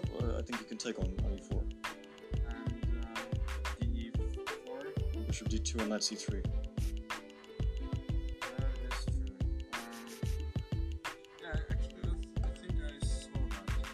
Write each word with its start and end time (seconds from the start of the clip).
bishop, 0.00 0.22
or 0.22 0.38
I 0.38 0.42
think 0.42 0.60
you 0.60 0.66
can 0.66 0.78
take 0.78 0.98
on, 0.98 1.06
on 1.24 1.38
e4. 1.38 1.62
And 2.48 3.04
uh, 3.04 3.20
DE4. 3.80 5.26
Bishop 5.26 5.48
d2 5.48 5.80
and 5.80 5.90
knight 5.90 6.00
c3. 6.00 6.10
That 6.10 6.48
is 8.88 9.04
true. 9.04 9.30
Um, 9.72 9.86
yeah, 11.42 11.58
actually, 11.70 12.10
I 12.42 12.48
think 12.58 12.74
I 12.82 13.06
saw 13.06 13.38
that. 13.50 13.88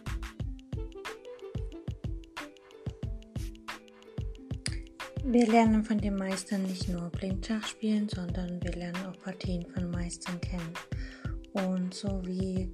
Wir 5.25 5.46
lernen 5.46 5.85
von 5.85 5.98
den 5.98 6.17
Meistern 6.17 6.62
nicht 6.62 6.89
nur 6.89 7.11
Blindschach 7.11 7.67
spielen, 7.67 8.09
sondern 8.09 8.62
wir 8.62 8.73
lernen 8.73 9.07
auch 9.07 9.19
Partien 9.23 9.67
von 9.73 9.91
Meistern 9.91 10.41
kennen. 10.41 10.73
Und 11.53 11.95
so 11.95 12.23
wie 12.25 12.73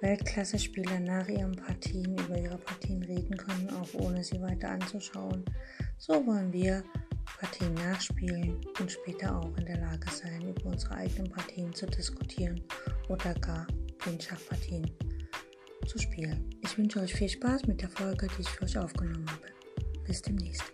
Weltklasse-Spieler 0.00 1.00
nach 1.00 1.28
ihren 1.28 1.56
Partien 1.56 2.16
über 2.18 2.38
ihre 2.38 2.58
Partien 2.58 3.02
reden 3.02 3.36
können, 3.36 3.70
auch 3.70 3.94
ohne 3.94 4.22
sie 4.22 4.40
weiter 4.40 4.70
anzuschauen, 4.70 5.44
so 5.96 6.26
wollen 6.26 6.52
wir 6.52 6.84
Partien 7.40 7.74
nachspielen 7.74 8.60
und 8.80 8.90
später 8.90 9.38
auch 9.38 9.56
in 9.56 9.66
der 9.66 9.78
Lage 9.78 10.08
sein, 10.10 10.48
über 10.48 10.66
unsere 10.66 10.94
eigenen 10.94 11.30
Partien 11.30 11.72
zu 11.72 11.86
diskutieren 11.86 12.62
oder 13.08 13.34
gar 13.34 13.66
Blindschachpartien 13.98 14.90
zu 15.86 15.98
spielen. 15.98 16.50
Ich 16.62 16.76
wünsche 16.78 17.00
euch 17.00 17.14
viel 17.14 17.28
Spaß 17.28 17.66
mit 17.66 17.82
der 17.82 17.90
Folge, 17.90 18.28
die 18.36 18.42
ich 18.42 18.48
für 18.48 18.64
euch 18.64 18.78
aufgenommen 18.78 19.26
habe. 19.30 19.46
Bis 20.06 20.22
demnächst. 20.22 20.64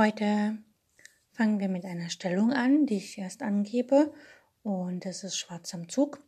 Heute 0.00 0.56
fangen 1.32 1.60
wir 1.60 1.68
mit 1.68 1.84
einer 1.84 2.08
Stellung 2.08 2.54
an, 2.54 2.86
die 2.86 2.96
ich 2.96 3.18
erst 3.18 3.42
angebe. 3.42 4.14
Und 4.62 5.04
das 5.04 5.24
ist 5.24 5.36
schwarz 5.36 5.74
am 5.74 5.90
Zug. 5.90 6.24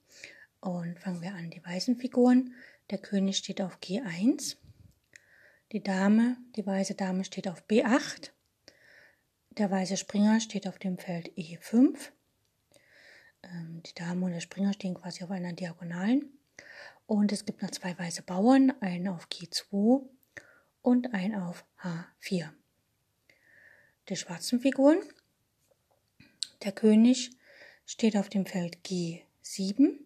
Und 0.60 1.00
fangen 1.00 1.22
wir 1.22 1.32
an, 1.32 1.48
die 1.48 1.64
weißen 1.64 1.96
Figuren. 1.96 2.52
Der 2.90 2.98
König 2.98 3.38
steht 3.38 3.62
auf 3.62 3.78
G1. 3.78 4.56
Die 5.72 5.82
Dame, 5.82 6.36
die 6.54 6.66
weiße 6.66 6.94
Dame 6.96 7.24
steht 7.24 7.48
auf 7.48 7.64
B8. 7.66 8.32
Der 9.52 9.70
weiße 9.70 9.96
Springer 9.96 10.40
steht 10.40 10.68
auf 10.68 10.78
dem 10.78 10.98
Feld 10.98 11.30
E5. 11.38 12.10
Ähm, 13.42 13.82
die 13.86 13.94
Dame 13.94 14.26
und 14.26 14.32
der 14.32 14.40
Springer 14.40 14.74
stehen 14.74 14.96
quasi 14.96 15.24
auf 15.24 15.30
einer 15.30 15.54
Diagonalen. 15.54 16.38
Und 17.06 17.32
es 17.32 17.46
gibt 17.46 17.62
noch 17.62 17.70
zwei 17.70 17.98
weiße 17.98 18.20
Bauern, 18.20 18.74
einen 18.82 19.08
auf 19.08 19.28
G2 19.28 20.02
und 20.82 21.14
einen 21.14 21.36
auf 21.36 21.64
H4 21.80 22.50
der 24.08 24.16
schwarzen 24.16 24.60
Figuren. 24.60 24.98
Der 26.62 26.72
König 26.72 27.30
steht 27.86 28.16
auf 28.16 28.28
dem 28.28 28.46
Feld 28.46 28.78
G7. 28.86 29.98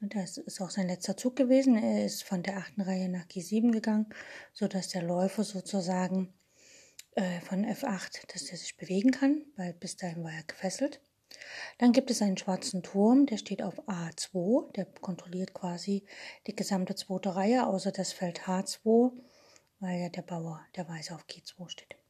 Und 0.00 0.16
das 0.16 0.36
ist 0.36 0.60
auch 0.60 0.70
sein 0.70 0.88
letzter 0.88 1.16
Zug 1.16 1.36
gewesen. 1.36 1.76
Er 1.76 2.04
ist 2.04 2.24
von 2.24 2.42
der 2.42 2.56
achten 2.56 2.80
Reihe 2.80 3.08
nach 3.08 3.26
G7 3.26 3.70
gegangen, 3.70 4.06
sodass 4.52 4.88
der 4.88 5.02
Läufer 5.02 5.44
sozusagen 5.44 6.34
äh, 7.14 7.40
von 7.40 7.64
F8, 7.64 8.32
dass 8.32 8.50
er 8.50 8.56
sich 8.56 8.76
bewegen 8.76 9.12
kann, 9.12 9.44
weil 9.56 9.72
bis 9.74 9.96
dahin 9.96 10.24
war 10.24 10.32
er 10.32 10.42
gefesselt. 10.42 11.00
Dann 11.78 11.92
gibt 11.92 12.10
es 12.10 12.20
einen 12.20 12.36
schwarzen 12.36 12.82
Turm, 12.82 13.26
der 13.26 13.38
steht 13.38 13.62
auf 13.62 13.88
A2, 13.88 14.72
der 14.72 14.84
kontrolliert 14.84 15.54
quasi 15.54 16.04
die 16.46 16.54
gesamte 16.56 16.94
zweite 16.94 17.34
Reihe, 17.36 17.66
außer 17.66 17.92
das 17.92 18.12
Feld 18.12 18.42
H2, 18.42 19.12
weil 19.80 20.00
ja 20.00 20.08
der 20.08 20.22
Bauer, 20.22 20.60
der 20.76 20.88
Weiße 20.88 21.14
auf 21.14 21.24
G2 21.26 21.68
steht. 21.68 22.01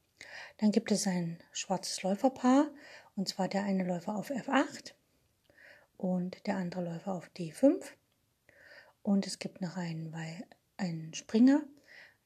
Dann 0.58 0.72
gibt 0.72 0.90
es 0.90 1.06
ein 1.06 1.38
schwarzes 1.52 2.02
Läuferpaar, 2.02 2.70
und 3.16 3.28
zwar 3.28 3.48
der 3.48 3.64
eine 3.64 3.84
Läufer 3.84 4.16
auf 4.16 4.30
F8 4.30 4.92
und 5.96 6.46
der 6.46 6.56
andere 6.56 6.84
Läufer 6.84 7.12
auf 7.12 7.30
D5. 7.36 7.82
Und 9.02 9.26
es 9.26 9.38
gibt 9.38 9.60
noch 9.60 9.76
einen, 9.76 10.14
einen 10.76 11.14
Springer, 11.14 11.62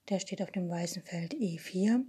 der 0.09 0.21
steht 0.21 0.43
auf 0.43 0.51
dem 0.51 0.69
weißen 0.69 1.03
Feld 1.03 1.35
E4. 1.35 2.05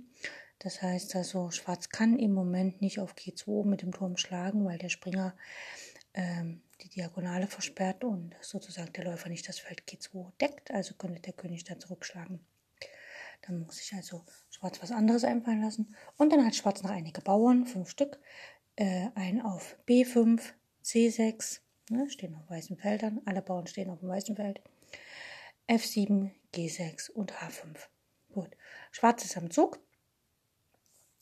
Das 0.60 0.82
heißt 0.82 1.16
also, 1.16 1.52
Schwarz 1.52 1.90
kann 1.90 2.18
im 2.18 2.34
Moment 2.34 2.82
nicht 2.82 3.00
auf 3.00 3.16
G2 3.16 3.66
mit 3.66 3.82
dem 3.82 3.92
Turm 3.92 4.18
schlagen, 4.18 4.66
weil 4.66 4.78
der 4.78 4.90
Springer 4.90 5.36
ähm, 6.14 6.62
die 6.82 6.90
Diagonale 6.90 7.48
versperrt 7.48 8.04
und 8.04 8.36
sozusagen 8.42 8.94
der 8.94 9.06
Läufer 9.06 9.30
nicht 9.30 9.48
das 9.48 9.60
Feld 9.60 9.84
G2 9.88 10.32
deckt. 10.40 10.72
Also 10.72 10.96
könnte 10.96 11.22
der 11.22 11.34
König 11.34 11.64
da 11.64 11.80
zurückschlagen. 11.80 12.40
Dann 13.42 13.62
muss 13.62 13.82
ich 13.82 13.94
also 13.94 14.26
Schwarz 14.50 14.82
was 14.82 14.92
anderes 14.92 15.24
einfallen 15.24 15.62
lassen. 15.62 15.96
Und 16.18 16.32
dann 16.32 16.46
hat 16.46 16.56
Schwarz 16.56 16.84
noch 16.84 16.90
einige 16.90 17.22
Bauern, 17.22 17.66
fünf 17.66 17.90
Stück. 17.90 18.20
Äh, 18.76 19.10
ein 19.16 19.42
auf 19.42 19.78
B5, 19.88 20.42
C6, 20.84 21.62
ne, 21.90 22.10
stehen 22.10 22.36
auf 22.36 22.50
weißen 22.50 22.78
Feldern. 22.78 23.22
Alle 23.26 23.42
Bauern 23.42 23.68
stehen 23.68 23.90
auf 23.90 24.00
dem 24.00 24.10
weißen 24.10 24.36
Feld. 24.36 24.62
F7, 25.68 26.32
G6 26.54 27.12
und 27.12 27.34
H5. 27.34 27.78
Gut. 28.32 28.56
Schwarz 28.92 29.26
ist 29.26 29.38
am 29.38 29.52
Zug. 29.52 29.80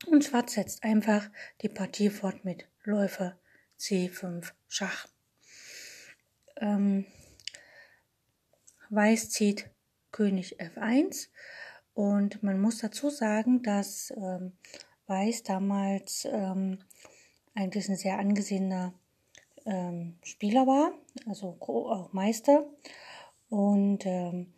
Und 0.08 0.24
Schwarz 0.24 0.54
setzt 0.54 0.84
einfach 0.84 1.30
die 1.62 1.70
Partie 1.70 2.10
fort 2.10 2.46
mit 2.46 2.68
Läufer 2.84 3.40
C5 3.80 4.52
Schach. 4.68 5.08
Ähm, 6.58 7.06
Weiß 8.90 9.30
zieht 9.30 9.70
König 10.12 10.62
F1 10.62 11.30
und 11.96 12.44
man 12.44 12.62
muss 12.62 12.80
dazu 12.80 13.10
sagen, 13.10 13.64
dass 13.64 14.14
ähm, 14.16 14.52
Weiß 15.08 15.44
damals 15.44 16.26
ähm, 16.26 16.80
eigentlich 17.54 17.88
ein 17.90 17.96
sehr 17.96 18.18
angesehener 18.18 18.94
ähm, 19.66 20.18
Spieler 20.24 20.66
war, 20.66 20.94
also 21.28 21.58
auch 21.60 22.12
Meister. 22.12 22.66
Und 23.50 24.06
ähm, 24.06 24.54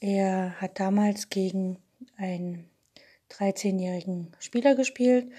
er 0.00 0.60
hat 0.60 0.78
damals 0.80 1.30
gegen 1.30 1.82
einen 2.16 2.68
13-jährigen 3.30 4.36
Spieler 4.38 4.74
gespielt 4.74 5.32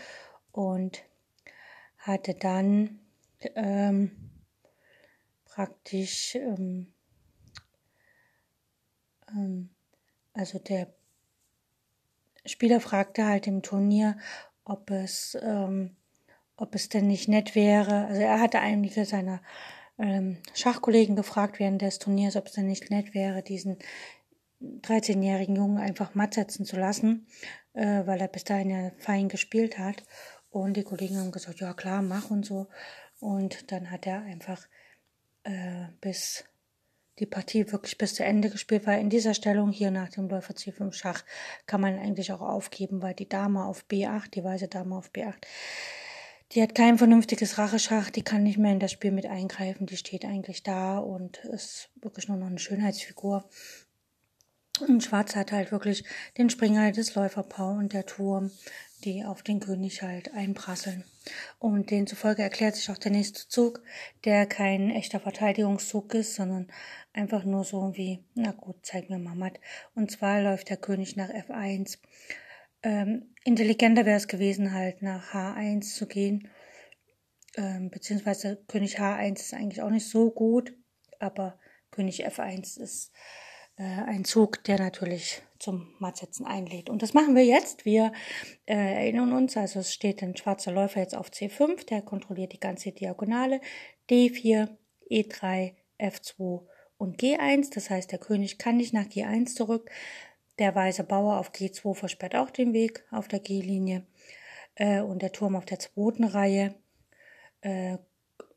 und 0.52 1.04
hatte 2.00 2.34
dann 2.34 3.00
ähm, 3.54 4.32
praktisch, 5.46 6.34
ähm, 6.36 6.88
also 10.34 10.58
der 10.60 10.95
Spieler 12.46 12.80
fragte 12.80 13.26
halt 13.26 13.48
im 13.48 13.62
Turnier, 13.62 14.18
ob 14.64 14.92
es, 14.92 15.38
ähm, 15.42 15.96
ob 16.58 16.76
es 16.76 16.90
denn 16.90 17.08
nicht 17.08 17.28
nett 17.28 17.56
wäre. 17.56 18.08
Also 18.08 18.22
er 18.22 18.40
hatte 18.40 18.60
einige 18.60 19.06
seiner 19.06 19.42
ähm, 19.98 20.38
Schachkollegen 20.54 21.16
gefragt 21.16 21.60
während 21.60 21.82
des 21.82 22.00
Turniers, 22.00 22.36
ob 22.36 22.48
es 22.48 22.54
denn 22.54 22.68
nicht 22.68 22.90
nett 22.90 23.14
wäre, 23.14 23.44
diesen 23.44 23.78
13-jährigen 24.62 25.56
Jungen 25.56 25.78
einfach 25.78 26.16
matt 26.16 26.34
setzen 26.34 26.66
zu 26.66 26.78
lassen, 26.78 27.28
äh, 27.74 28.06
weil 28.06 28.20
er 28.20 28.28
bis 28.28 28.44
dahin 28.44 28.70
ja 28.70 28.92
fein 28.98 29.30
gespielt 29.30 29.78
hat. 29.78 30.04
Und 30.50 30.78
die 30.78 30.84
Kollegen 30.84 31.18
haben 31.18 31.32
gesagt, 31.32 31.60
ja 31.60 31.74
klar, 31.74 32.02
mach 32.02 32.30
und 32.32 32.46
so. 32.46 32.68
Und 33.20 33.72
dann 33.72 33.92
hat 33.92 34.08
er 34.08 34.22
einfach 34.22 34.66
äh, 35.44 35.88
bis 36.02 36.46
die 37.20 37.26
Partie 37.26 37.72
wirklich 37.72 37.98
bis 37.98 38.16
zu 38.16 38.24
Ende 38.24 38.50
gespielt, 38.50 38.86
weil 38.86 39.00
in 39.00 39.10
dieser 39.10 39.34
Stellung 39.34 39.72
hier 39.72 39.92
nach 39.92 40.10
dem 40.10 40.28
Läufer 40.28 40.54
C5 40.54 40.92
Schach 40.94 41.24
kann 41.66 41.82
man 41.82 41.98
eigentlich 41.98 42.32
auch 42.32 42.42
aufgeben, 42.42 43.02
weil 43.02 43.14
die 43.14 43.30
Dame 43.30 43.66
auf 43.66 43.86
B8, 43.90 44.30
die 44.32 44.44
weiße 44.44 44.68
Dame 44.68 44.96
auf 44.96 45.12
B8, 45.12 45.36
die 46.52 46.62
hat 46.62 46.76
kein 46.76 46.98
vernünftiges 46.98 47.58
Racheschach, 47.58 48.10
die 48.10 48.22
kann 48.22 48.44
nicht 48.44 48.58
mehr 48.58 48.72
in 48.72 48.80
das 48.80 48.92
Spiel 48.92 49.12
mit 49.12 49.26
eingreifen, 49.26 49.88
die 49.88 49.98
steht 49.98 50.26
eigentlich 50.26 50.64
da 50.64 51.00
und 51.00 51.44
ist 51.46 51.90
wirklich 52.02 52.28
nur 52.28 52.38
noch 52.38 52.48
eine 52.48 52.60
Schönheitsfigur. 52.60 53.50
Und 54.82 55.04
Schwarz 55.04 55.36
hat 55.36 55.54
halt 55.54 55.72
wirklich 55.72 56.04
den 56.38 56.50
Springer, 56.50 56.92
das 56.92 57.16
Läuferpaar 57.16 57.78
und 57.78 57.94
der 57.94 58.06
Turm, 58.06 58.52
die 59.04 59.24
auf 59.24 59.44
den 59.44 59.60
König 59.60 60.02
halt 60.02 60.34
einprasseln. 60.34 61.04
Und 61.60 61.92
demzufolge 61.92 62.42
erklärt 62.42 62.76
sich 62.76 62.90
auch 62.90 62.98
der 62.98 63.12
nächste 63.12 63.48
Zug, 63.48 63.82
der 64.24 64.46
kein 64.46 64.90
echter 64.92 65.20
Verteidigungszug 65.20 66.14
ist, 66.14 66.36
sondern 66.36 66.68
einfach 67.14 67.44
nur 67.44 67.64
so 67.64 67.96
wie, 67.96 68.24
na 68.34 68.52
gut, 68.52 68.78
zeig 68.84 69.10
mir 69.10 69.20
mal 69.20 69.36
matt. 69.36 69.60
Und 69.94 70.12
zwar 70.12 70.42
läuft 70.42 70.70
der 70.70 70.78
König 70.78 71.16
nach 71.16 71.30
F1. 71.30 71.98
Ähm, 72.84 73.34
intelligenter 73.44 74.06
wäre 74.06 74.18
es 74.18 74.28
gewesen, 74.28 74.74
halt 74.74 75.02
nach 75.02 75.34
H1 75.34 75.96
zu 75.96 76.08
gehen. 76.08 76.50
Ähm, 77.58 77.90
beziehungsweise 77.90 78.64
König 78.68 79.00
H1 79.00 79.36
ist 79.36 79.54
eigentlich 79.54 79.82
auch 79.82 79.90
nicht 79.90 80.08
so 80.08 80.30
gut, 80.32 80.74
aber 81.20 81.58
König 81.92 82.28
F1 82.28 82.80
ist 82.80 83.12
ein 83.84 84.24
Zug, 84.24 84.64
der 84.64 84.80
natürlich 84.80 85.42
zum 85.60 85.94
Mattsetzen 86.00 86.46
einlädt. 86.46 86.90
Und 86.90 87.02
das 87.02 87.14
machen 87.14 87.36
wir 87.36 87.44
jetzt. 87.44 87.86
Wir 87.86 88.14
äh, 88.66 88.76
erinnern 88.76 89.34
uns, 89.34 89.58
also 89.58 89.80
es 89.80 89.94
steht 89.94 90.22
ein 90.22 90.38
schwarzer 90.38 90.72
Läufer 90.72 91.00
jetzt 91.00 91.16
auf 91.16 91.30
C5, 91.30 91.86
der 91.86 92.02
kontrolliert 92.02 92.54
die 92.54 92.60
ganze 92.60 92.92
Diagonale. 92.92 93.62
D4, 94.10 94.70
E3, 95.10 95.74
F2 96.00 96.62
und 96.98 97.20
G1. 97.20 97.74
Das 97.74 97.90
heißt, 97.90 98.12
der 98.12 98.20
König 98.20 98.58
kann 98.58 98.78
nicht 98.78 98.94
nach 98.94 99.06
G1 99.06 99.56
zurück. 99.56 99.90
Der 100.60 100.74
weiße 100.74 101.04
Bauer 101.04 101.38
auf 101.40 101.52
G2 101.52 101.96
versperrt 101.96 102.36
auch 102.36 102.50
den 102.50 102.74
Weg 102.74 103.04
auf 103.12 103.28
der 103.28 103.40
G-Linie. 103.40 104.06
Äh, 104.76 105.02
und 105.02 105.22
der 105.22 105.32
Turm 105.32 105.56
auf 105.56 105.66
der 105.66 105.80
zweiten 105.80 106.24
Reihe 106.24 106.76
äh, 107.62 107.98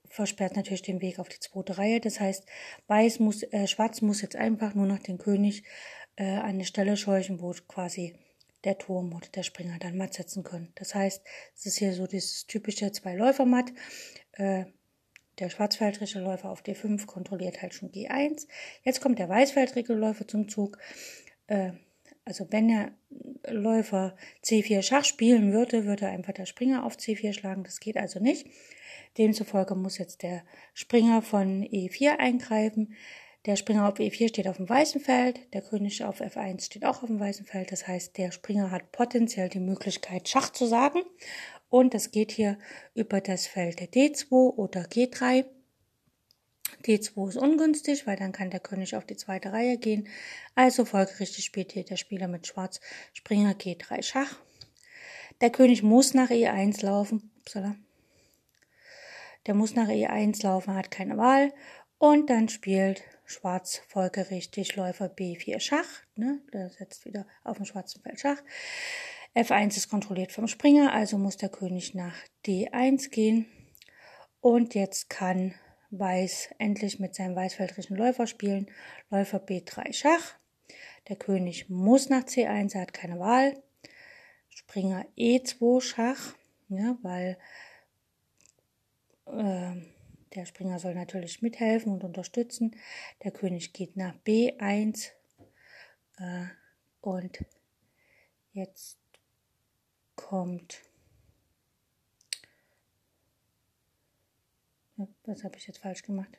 versperrt 0.09 0.57
natürlich 0.57 0.83
den 0.83 1.01
Weg 1.01 1.19
auf 1.19 1.29
die 1.29 1.41
zweite 1.41 1.79
Reihe. 1.79 2.01
Das 2.01 2.21
heißt, 2.21 2.45
Weiß 2.87 3.19
muss, 3.21 3.43
äh, 3.43 3.67
Schwarz 3.67 4.03
muss 4.03 4.23
jetzt 4.23 4.37
einfach 4.37 4.75
nur 4.75 4.87
noch 4.87 4.99
den 4.99 5.19
König 5.19 5.65
äh, 6.17 6.25
an 6.25 6.51
eine 6.51 6.65
Stelle 6.65 6.97
scheuchen, 6.97 7.41
wo 7.41 7.53
quasi 7.67 8.15
der 8.65 8.79
Turm 8.79 9.13
oder 9.15 9.29
der 9.29 9.43
Springer 9.43 9.79
dann 9.79 9.97
matt 9.97 10.15
setzen 10.15 10.43
können. 10.43 10.73
Das 10.75 10.95
heißt, 10.95 11.23
es 11.55 11.67
ist 11.67 11.79
hier 11.79 11.95
so 11.95 12.07
dieses 12.07 12.47
typische 12.47 12.91
Zwei-Läufer-Matt. 12.91 13.73
Äh, 14.33 14.65
der 15.39 15.51
schwarzfeldrische 15.51 16.21
Läufer 16.21 16.51
auf 16.51 16.63
D5 16.63 17.07
kontrolliert 17.07 17.63
halt 17.63 17.73
schon 17.75 17.93
G1. 17.93 18.49
Jetzt 18.83 19.01
kommt 19.01 19.21
der 19.21 19.29
weißfeldrige 19.29 19.95
Läufer 19.95 20.27
zum 20.27 20.49
Zug. 20.49 20.79
Äh, 21.47 21.73
also 22.25 22.47
wenn 22.51 22.69
der 22.69 22.93
Läufer 23.49 24.17
C4 24.45 24.83
Schach 24.83 25.05
spielen 25.05 25.53
würde, 25.53 25.87
würde 25.87 26.09
einfach 26.09 26.33
der 26.33 26.47
Springer 26.47 26.85
auf 26.85 26.97
C4 26.97 27.33
schlagen. 27.33 27.65
Das 27.65 27.81
geht 27.81 27.97
also 27.97 28.21
nicht. 28.21 28.49
Demzufolge 29.19 29.75
muss 29.75 29.99
jetzt 29.99 30.23
der 30.23 30.45
Springer 30.75 31.23
von 31.23 31.63
E4 31.65 32.19
eingreifen. 32.19 32.95
Der 33.47 33.57
Springer 33.57 33.89
auf 33.89 33.99
E4 33.99 34.29
steht 34.29 34.49
auf 34.49 34.59
dem 34.59 34.69
weißen 34.69 35.01
Feld, 35.01 35.53
der 35.55 35.63
König 35.63 36.05
auf 36.05 36.21
F1 36.21 36.67
steht 36.67 36.85
auch 36.85 37.03
auf 37.03 37.09
dem 37.09 37.21
weißen 37.21 37.47
Feld. 37.47 37.73
Das 37.73 37.87
heißt, 37.87 38.17
der 38.19 38.31
Springer 38.31 38.71
hat 38.71 38.93
potenziell 38.93 39.49
die 39.49 39.61
Möglichkeit, 39.61 40.29
Schach 40.29 40.51
zu 40.51 40.67
sagen. 40.67 41.01
Und 41.71 41.95
das 41.95 42.11
geht 42.11 42.33
hier 42.33 42.59
über 42.95 43.21
das 43.21 43.47
Feld 43.47 43.81
D2 43.81 44.31
oder 44.33 44.83
G3. 44.83 45.45
D2 46.85 47.29
ist 47.29 47.37
ungünstig, 47.37 48.07
weil 48.07 48.17
dann 48.17 48.33
kann 48.33 48.51
der 48.51 48.61
König 48.61 48.97
auf 48.97 49.05
die 49.05 49.17
zweite 49.17 49.53
Reihe 49.53 49.79
gehen. 49.79 50.09
Also 50.55 50.85
folgerichtig 50.85 51.45
spielt 51.45 51.73
hier 51.73 51.85
der 51.85 51.97
Spieler 51.97 52.29
mit 52.29 52.47
Schwarz 52.47 52.81
Springer 53.13 53.53
G3 53.53 54.03
Schach. 54.03 54.39
Der 55.41 55.51
König 55.51 55.83
muss 55.83 56.15
nach 56.15 56.31
E1 56.31 56.85
laufen. 56.85 57.31
Upsala. 57.41 57.77
Der 59.47 59.55
muss 59.55 59.75
nach 59.75 59.89
E1 59.89 60.43
laufen, 60.43 60.75
hat 60.75 60.91
keine 60.91 61.17
Wahl. 61.17 61.53
Und 61.99 62.31
dann 62.31 62.49
spielt 62.49 63.03
Schwarz 63.25 63.83
folgerichtig 63.89 64.77
Läufer 64.77 65.07
B4 65.07 65.61
Schach. 65.61 65.89
Ne? 66.17 66.41
Der 66.53 66.71
setzt 66.71 67.05
wieder 67.05 67.27
auf 67.45 67.57
dem 67.57 67.67
schwarzen 67.67 68.03
Feld 68.03 68.21
Schach. 68.21 68.43
F1 69.35 69.77
ist 69.77 69.89
kontrolliert 69.89 70.33
vom 70.33 70.49
Springer, 70.49 70.93
also 70.93 71.19
muss 71.19 71.37
der 71.37 71.49
König 71.49 71.95
nach 71.95 72.15
D1 72.47 73.11
gehen. 73.11 73.47
Und 74.41 74.75
jetzt 74.75 75.11
kann 75.11 75.55
Weiß 75.91 76.51
endlich 76.59 76.99
mit 76.99 77.15
seinem 77.15 77.35
weißfeldrischen 77.35 77.97
Läufer 77.97 78.27
spielen. 78.27 78.71
Läufer 79.09 79.39
B3 79.39 79.95
Schach. 79.95 80.35
Der 81.09 81.17
König 81.17 81.71
muss 81.71 82.11
nach 82.11 82.25
C1, 82.25 82.75
er 82.75 82.83
hat 82.83 82.93
keine 82.93 83.19
Wahl. 83.19 83.63
Springer 84.51 85.07
E2 85.17 85.81
Schach, 85.81 86.35
ja, 86.69 86.99
weil 87.01 87.39
äh, 89.33 89.83
der 90.35 90.45
Springer 90.47 90.79
soll 90.79 90.95
natürlich 90.95 91.43
mithelfen 91.43 91.93
und 91.93 92.05
unterstützen. 92.05 92.77
Der 93.25 93.31
König 93.31 93.73
geht 93.73 93.97
nach 93.97 94.15
B1 94.25 95.11
äh, 96.19 96.47
und 97.01 97.45
jetzt 98.53 98.99
kommt 100.17 100.83
Was 105.25 105.45
habe 105.45 105.57
ich 105.57 105.67
jetzt 105.67 105.79
falsch 105.79 106.03
gemacht? 106.03 106.39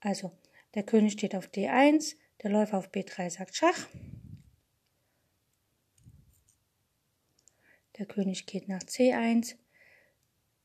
Also, 0.00 0.32
der 0.74 0.82
König 0.82 1.12
steht 1.12 1.36
auf 1.36 1.46
D1, 1.46 2.16
der 2.42 2.50
Läufer 2.50 2.78
auf 2.78 2.90
B3 2.90 3.30
sagt 3.30 3.54
Schach. 3.54 3.88
Der 7.98 8.06
König 8.06 8.46
geht 8.46 8.68
nach 8.68 8.80
C1, 8.80 9.56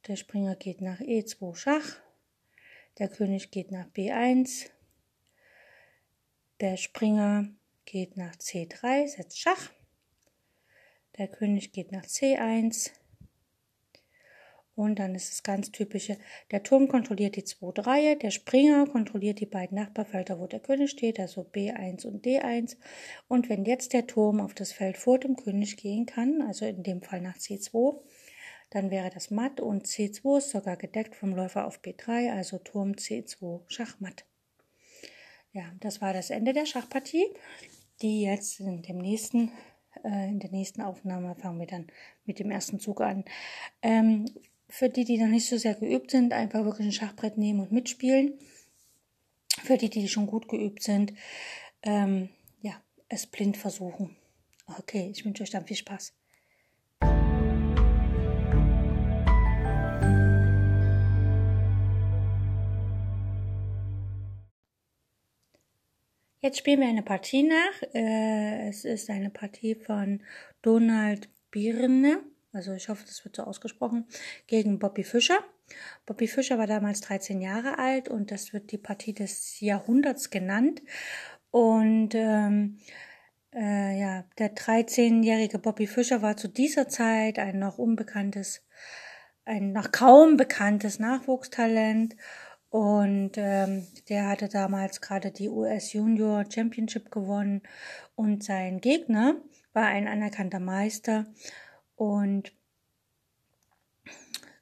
der 0.07 0.15
Springer 0.15 0.55
geht 0.55 0.81
nach 0.81 0.99
E2 0.99 1.55
Schach, 1.55 1.97
der 2.99 3.09
König 3.09 3.51
geht 3.51 3.71
nach 3.71 3.87
B1, 3.87 4.69
der 6.59 6.77
Springer 6.77 7.49
geht 7.85 8.17
nach 8.17 8.35
C3, 8.35 9.07
setzt 9.07 9.39
Schach, 9.39 9.71
der 11.17 11.27
König 11.27 11.71
geht 11.71 11.91
nach 11.91 12.05
C1, 12.05 12.91
und 14.75 14.99
dann 14.99 15.15
ist 15.15 15.31
es 15.31 15.43
ganz 15.43 15.71
typische, 15.71 16.17
der 16.51 16.61
Turm 16.61 16.89
kontrolliert 16.89 17.37
die 17.37 17.45
zweite 17.45 17.87
Reihe, 17.87 18.17
der 18.17 18.31
Springer 18.31 18.85
kontrolliert 18.87 19.39
die 19.39 19.45
beiden 19.45 19.77
Nachbarfelder, 19.77 20.37
wo 20.37 20.47
der 20.47 20.59
König 20.59 20.91
steht, 20.91 21.17
also 21.17 21.41
B1 21.41 22.05
und 22.05 22.25
D1. 22.25 22.75
Und 23.29 23.47
wenn 23.47 23.63
jetzt 23.63 23.93
der 23.93 24.05
Turm 24.05 24.41
auf 24.41 24.53
das 24.53 24.73
Feld 24.73 24.97
vor 24.97 25.17
dem 25.17 25.37
König 25.37 25.77
gehen 25.77 26.05
kann, 26.05 26.41
also 26.41 26.65
in 26.65 26.83
dem 26.83 27.01
Fall 27.01 27.21
nach 27.21 27.37
C2, 27.37 28.01
dann 28.69 28.91
wäre 28.91 29.09
das 29.09 29.31
matt 29.31 29.59
und 29.59 29.85
C2 29.85 30.37
ist 30.37 30.49
sogar 30.51 30.77
gedeckt 30.77 31.15
vom 31.15 31.35
Läufer 31.35 31.65
auf 31.65 31.79
B3, 31.81 32.33
also 32.33 32.57
Turm 32.57 32.93
C2 32.93 33.61
Schachmatt. 33.67 34.25
Ja, 35.53 35.71
das 35.79 36.01
war 36.01 36.13
das 36.13 36.29
Ende 36.29 36.53
der 36.53 36.65
Schachpartie, 36.65 37.25
die 38.01 38.23
jetzt 38.23 38.59
in 38.59 38.81
dem 38.81 38.97
nächsten 38.97 39.51
äh, 40.03 40.29
in 40.29 40.39
der 40.39 40.51
nächsten 40.51 40.81
Aufnahme 40.81 41.35
fangen 41.35 41.59
wir 41.59 41.67
dann 41.67 41.87
mit 42.25 42.39
dem 42.39 42.51
ersten 42.51 42.79
Zug 42.79 43.01
an. 43.01 43.23
Ähm, 43.81 44.25
für 44.67 44.89
die, 44.89 45.05
die 45.05 45.17
noch 45.17 45.27
nicht 45.27 45.47
so 45.47 45.57
sehr 45.57 45.75
geübt 45.75 46.11
sind, 46.11 46.33
einfach 46.33 46.65
wirklich 46.65 46.87
ein 46.87 46.91
Schachbrett 46.91 47.37
nehmen 47.37 47.61
und 47.61 47.71
mitspielen. 47.71 48.33
Für 49.63 49.77
die, 49.77 49.89
die 49.89 50.07
schon 50.07 50.27
gut 50.27 50.47
geübt 50.47 50.83
sind, 50.83 51.13
ähm, 51.83 52.29
ja, 52.61 52.73
es 53.07 53.25
blind 53.27 53.57
versuchen. 53.57 54.15
Okay, 54.79 55.09
ich 55.11 55.23
wünsche 55.23 55.43
euch 55.43 55.51
dann 55.51 55.65
viel 55.65 55.77
Spaß. 55.77 56.13
Jetzt 66.45 66.59
spielen 66.59 66.81
wir 66.81 66.87
eine 66.87 67.01
Partie 67.01 67.41
nach. 67.41 67.81
Äh, 67.95 68.69
es 68.69 68.85
ist 68.85 69.09
eine 69.09 69.31
Partie 69.31 69.73
von 69.73 70.21
Donald 70.61 71.27
Birne 71.49 72.21
also 72.55 72.71
ich 72.71 72.87
hoffe, 72.87 73.03
das 73.05 73.25
wird 73.25 73.35
so 73.35 73.43
ausgesprochen, 73.43 74.05
gegen 74.47 74.79
Bobby 74.79 75.03
Fischer. 75.03 75.39
Bobby 76.05 76.27
Fischer 76.27 76.57
war 76.57 76.67
damals 76.67 77.01
13 77.01 77.41
Jahre 77.41 77.79
alt 77.79 78.07
und 78.07 78.31
das 78.31 78.53
wird 78.53 78.71
die 78.71 78.77
Partie 78.77 79.13
des 79.13 79.59
Jahrhunderts 79.59 80.29
genannt. 80.29 80.81
Und 81.51 82.15
ähm, 82.15 82.77
äh, 83.53 83.99
ja, 83.99 84.23
der 84.37 84.55
13-jährige 84.55 85.59
Bobby 85.59 85.85
Fischer 85.85 86.21
war 86.21 86.37
zu 86.37 86.47
dieser 86.47 86.87
Zeit 86.87 87.39
ein 87.39 87.59
noch 87.59 87.77
unbekanntes, 87.77 88.63
ein 89.43 89.73
noch 89.73 89.91
kaum 89.91 90.37
bekanntes 90.37 90.97
Nachwuchstalent. 90.97 92.15
Und 92.75 93.37
ähm, 93.37 93.87
der 94.09 94.27
hatte 94.27 94.49
damals 94.49 94.99
gerade 94.99 95.31
die 95.31 95.47
US 95.47 95.93
Junior 95.93 96.43
Championship 96.51 97.09
gewonnen 97.09 97.61
und 98.15 98.43
sein 98.43 98.81
Gegner 98.81 99.37
war 99.71 99.85
ein 99.85 100.09
anerkannter 100.09 100.59
Meister 100.59 101.25
und 101.95 102.51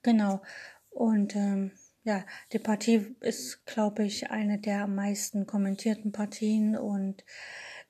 genau. 0.04 0.44
Und 0.92 1.36
ähm, 1.36 1.72
ja, 2.04 2.24
die 2.52 2.60
Partie 2.60 3.16
ist, 3.22 3.66
glaube 3.66 4.04
ich, 4.04 4.30
eine 4.30 4.60
der 4.60 4.84
am 4.84 4.94
meisten 4.94 5.48
kommentierten 5.48 6.12
Partien 6.12 6.78
und 6.78 7.26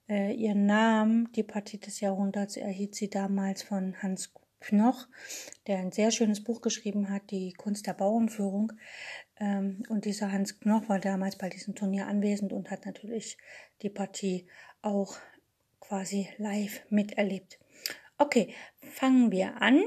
äh, 0.07 0.31
ihren 0.31 0.65
Namen, 0.65 1.33
die 1.33 1.43
Partie 1.43 1.79
des 1.79 1.99
Jahrhunderts, 1.99 2.55
erhielt 2.55 2.95
sie 2.95 3.09
damals 3.09 3.61
von 3.61 4.01
Hans 4.01 4.31
Knoch, 4.63 5.07
der 5.67 5.79
ein 5.79 5.91
sehr 5.91 6.11
schönes 6.11 6.41
Buch 6.41 6.61
geschrieben 6.61 7.09
hat, 7.09 7.31
die 7.31 7.51
Kunst 7.51 7.87
der 7.87 7.93
Bauernführung. 7.93 8.71
Ähm, 9.43 9.83
und 9.89 10.05
dieser 10.05 10.31
Hans 10.31 10.59
Knoch 10.59 10.87
war 10.87 10.99
damals 10.99 11.37
bei 11.37 11.49
diesem 11.49 11.75
Turnier 11.75 12.07
anwesend 12.07 12.53
und 12.53 12.71
hat 12.71 12.85
natürlich 12.85 13.37
die 13.81 13.89
Partie 13.89 14.47
auch 14.81 15.17
quasi 15.81 16.29
live 16.37 16.81
miterlebt. 16.89 17.59
Okay, 18.17 18.53
fangen 18.79 19.31
wir 19.31 19.61
an. 19.61 19.83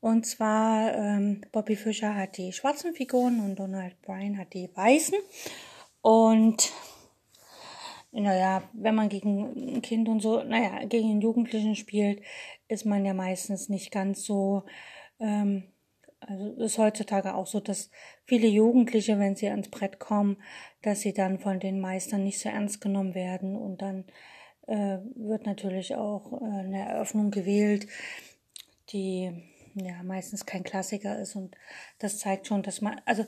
Und 0.00 0.26
zwar, 0.26 0.94
ähm, 0.94 1.40
Bobby 1.50 1.74
Fischer 1.74 2.14
hat 2.14 2.36
die 2.36 2.52
schwarzen 2.52 2.94
Figuren 2.94 3.40
und 3.40 3.58
Donald 3.58 4.00
Bryan 4.02 4.38
hat 4.38 4.54
die 4.54 4.70
weißen. 4.72 5.18
Und 6.02 6.72
naja, 8.12 8.62
wenn 8.74 8.94
man 8.94 9.08
gegen 9.08 9.76
ein 9.76 9.82
Kind 9.82 10.08
und 10.08 10.20
so, 10.20 10.44
naja, 10.44 10.84
gegen 10.84 11.10
einen 11.10 11.20
Jugendlichen 11.20 11.74
spielt, 11.74 12.22
ist 12.68 12.86
man 12.86 13.04
ja 13.04 13.12
meistens 13.12 13.68
nicht 13.68 13.90
ganz 13.90 14.22
so, 14.22 14.62
ähm, 15.18 15.64
also 16.20 16.52
ist 16.62 16.78
heutzutage 16.78 17.34
auch 17.34 17.46
so, 17.46 17.60
dass 17.60 17.90
viele 18.24 18.48
Jugendliche, 18.48 19.18
wenn 19.18 19.36
sie 19.36 19.48
ans 19.48 19.68
Brett 19.68 19.98
kommen, 19.98 20.36
dass 20.82 21.00
sie 21.00 21.12
dann 21.12 21.38
von 21.38 21.60
den 21.60 21.80
Meistern 21.80 22.24
nicht 22.24 22.40
so 22.40 22.48
ernst 22.48 22.80
genommen 22.80 23.14
werden. 23.14 23.56
Und 23.56 23.82
dann 23.82 24.04
äh, 24.66 24.98
wird 25.14 25.46
natürlich 25.46 25.94
auch 25.94 26.32
äh, 26.32 26.44
eine 26.44 26.88
Eröffnung 26.88 27.30
gewählt, 27.30 27.86
die 28.90 29.32
ja 29.74 30.02
meistens 30.02 30.44
kein 30.46 30.64
Klassiker 30.64 31.18
ist. 31.18 31.36
Und 31.36 31.56
das 31.98 32.18
zeigt 32.18 32.46
schon, 32.46 32.62
dass 32.62 32.80
man, 32.80 33.00
also 33.04 33.24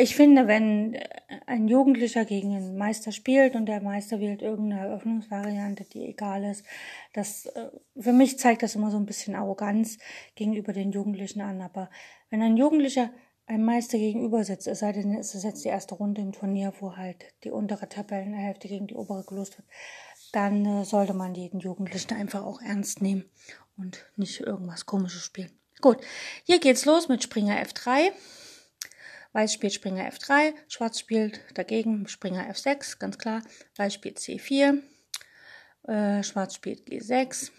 ich 0.00 0.14
finde, 0.14 0.46
wenn 0.46 0.94
äh, 0.94 1.08
ein 1.46 1.66
Jugendlicher 1.66 2.24
gegen 2.24 2.54
einen 2.54 2.78
Meister 2.78 3.10
spielt 3.10 3.56
und 3.56 3.66
der 3.66 3.82
Meister 3.82 4.20
wählt 4.20 4.42
irgendeine 4.42 4.86
Eröffnungsvariante, 4.86 5.84
die 5.84 6.06
egal 6.06 6.44
ist, 6.44 6.64
das 7.12 7.46
äh, 7.46 7.70
für 7.98 8.12
mich 8.12 8.38
zeigt 8.38 8.62
das 8.62 8.76
immer 8.76 8.92
so 8.92 8.96
ein 8.96 9.06
bisschen 9.06 9.34
Arroganz 9.34 9.98
gegenüber 10.36 10.72
den 10.72 10.92
Jugendlichen 10.92 11.40
an. 11.40 11.60
Aber 11.60 11.90
wenn 12.30 12.42
ein 12.42 12.56
Jugendlicher 12.56 13.10
einem 13.46 13.64
Meister 13.64 13.98
gegenüber 13.98 14.44
sitzt, 14.44 14.68
es 14.68 14.78
sei 14.78 14.92
denn, 14.92 15.14
es 15.14 15.34
ist 15.34 15.42
jetzt 15.42 15.64
die 15.64 15.68
erste 15.68 15.96
Runde 15.96 16.20
im 16.20 16.32
Turnier, 16.32 16.72
wo 16.78 16.96
halt 16.96 17.24
die 17.42 17.50
untere 17.50 17.88
Tabellenhälfte 17.88 18.68
gegen 18.68 18.86
die 18.86 18.94
obere 18.94 19.24
gelost 19.24 19.58
wird, 19.58 19.66
dann 20.30 20.64
äh, 20.64 20.84
sollte 20.84 21.12
man 21.12 21.34
jeden 21.34 21.58
Jugendlichen 21.58 22.14
einfach 22.14 22.44
auch 22.44 22.62
ernst 22.62 23.02
nehmen 23.02 23.24
und 23.76 24.06
nicht 24.14 24.40
irgendwas 24.40 24.86
Komisches 24.86 25.24
spielen. 25.24 25.50
Gut, 25.80 25.98
hier 26.44 26.60
geht's 26.60 26.84
los 26.84 27.08
mit 27.08 27.24
Springer 27.24 27.60
F3. 27.60 28.12
Weiß 29.32 29.52
spielt 29.52 29.74
Springer 29.74 30.10
F3, 30.10 30.54
Schwarz 30.68 30.98
spielt 30.98 31.40
dagegen 31.54 32.08
Springer 32.08 32.50
F6, 32.50 32.98
ganz 32.98 33.18
klar. 33.18 33.42
Weiß 33.76 33.94
spielt 33.94 34.18
C4, 34.18 34.82
äh, 35.86 36.22
Schwarz 36.22 36.54
spielt 36.54 36.88
G6, 36.88 37.50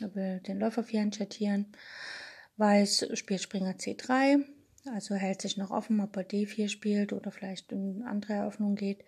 er 0.00 0.14
will 0.14 0.40
den 0.40 0.58
Läufer 0.58 0.82
4 0.82 1.00
entschattieren. 1.00 1.72
Weiß 2.56 3.06
spielt 3.14 3.42
Springer 3.42 3.74
C3, 3.76 4.44
also 4.92 5.14
hält 5.14 5.42
sich 5.42 5.56
noch 5.56 5.70
offen, 5.70 6.00
ob 6.00 6.16
er 6.16 6.28
D4 6.28 6.68
spielt 6.68 7.12
oder 7.12 7.30
vielleicht 7.30 7.70
in 7.72 8.02
andere 8.02 8.34
Eröffnung 8.34 8.74
geht. 8.74 9.04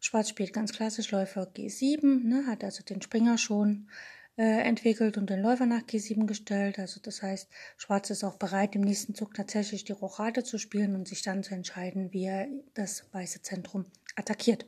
Schwarz 0.00 0.28
spielt 0.28 0.52
ganz 0.52 0.72
klassisch 0.72 1.12
Läufer 1.12 1.42
G7, 1.42 2.24
ne, 2.24 2.44
hat 2.46 2.64
also 2.64 2.82
den 2.82 3.00
Springer 3.00 3.38
schon 3.38 3.88
äh, 4.36 4.62
entwickelt 4.62 5.18
und 5.18 5.30
den 5.30 5.40
Läufer 5.40 5.66
nach 5.66 5.82
G7 5.82 6.26
gestellt. 6.26 6.78
Also 6.78 7.00
das 7.02 7.22
heißt, 7.22 7.48
Schwarz 7.76 8.10
ist 8.10 8.24
auch 8.24 8.36
bereit, 8.36 8.74
im 8.74 8.82
nächsten 8.82 9.14
Zug 9.14 9.34
tatsächlich 9.34 9.84
die 9.84 9.92
Rochade 9.92 10.44
zu 10.44 10.58
spielen 10.58 10.94
und 10.94 11.08
sich 11.08 11.22
dann 11.22 11.42
zu 11.42 11.54
entscheiden, 11.54 12.12
wie 12.12 12.24
er 12.24 12.48
das 12.74 13.04
weiße 13.12 13.42
Zentrum 13.42 13.86
attackiert. 14.16 14.66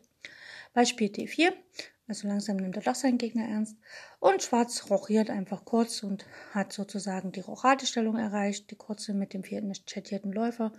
Beispiel 0.72 1.08
D4, 1.08 1.52
also 2.06 2.28
langsam 2.28 2.56
nimmt 2.56 2.76
er 2.76 2.82
doch 2.82 2.94
seinen 2.94 3.16
Gegner 3.16 3.48
ernst. 3.48 3.76
Und 4.20 4.42
Schwarz 4.42 4.90
rochiert 4.90 5.30
einfach 5.30 5.64
kurz 5.64 6.02
und 6.02 6.26
hat 6.52 6.72
sozusagen 6.72 7.32
die 7.32 7.40
Rochadestellung 7.40 8.18
erreicht, 8.18 8.70
die 8.70 8.76
kurze 8.76 9.14
mit 9.14 9.32
dem 9.32 9.44
vierten 9.44 9.72
chattierten 9.72 10.32
Läufer. 10.32 10.72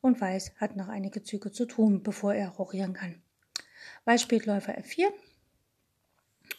Und 0.00 0.20
Weiß 0.20 0.52
hat 0.56 0.76
noch 0.76 0.88
einige 0.88 1.22
Züge 1.22 1.52
zu 1.52 1.66
tun, 1.66 2.02
bevor 2.02 2.34
er 2.34 2.48
rochieren 2.48 2.94
kann. 2.94 3.22
Weiß 4.04 4.22
spielt 4.22 4.46
Läufer 4.46 4.78
F4, 4.78 5.08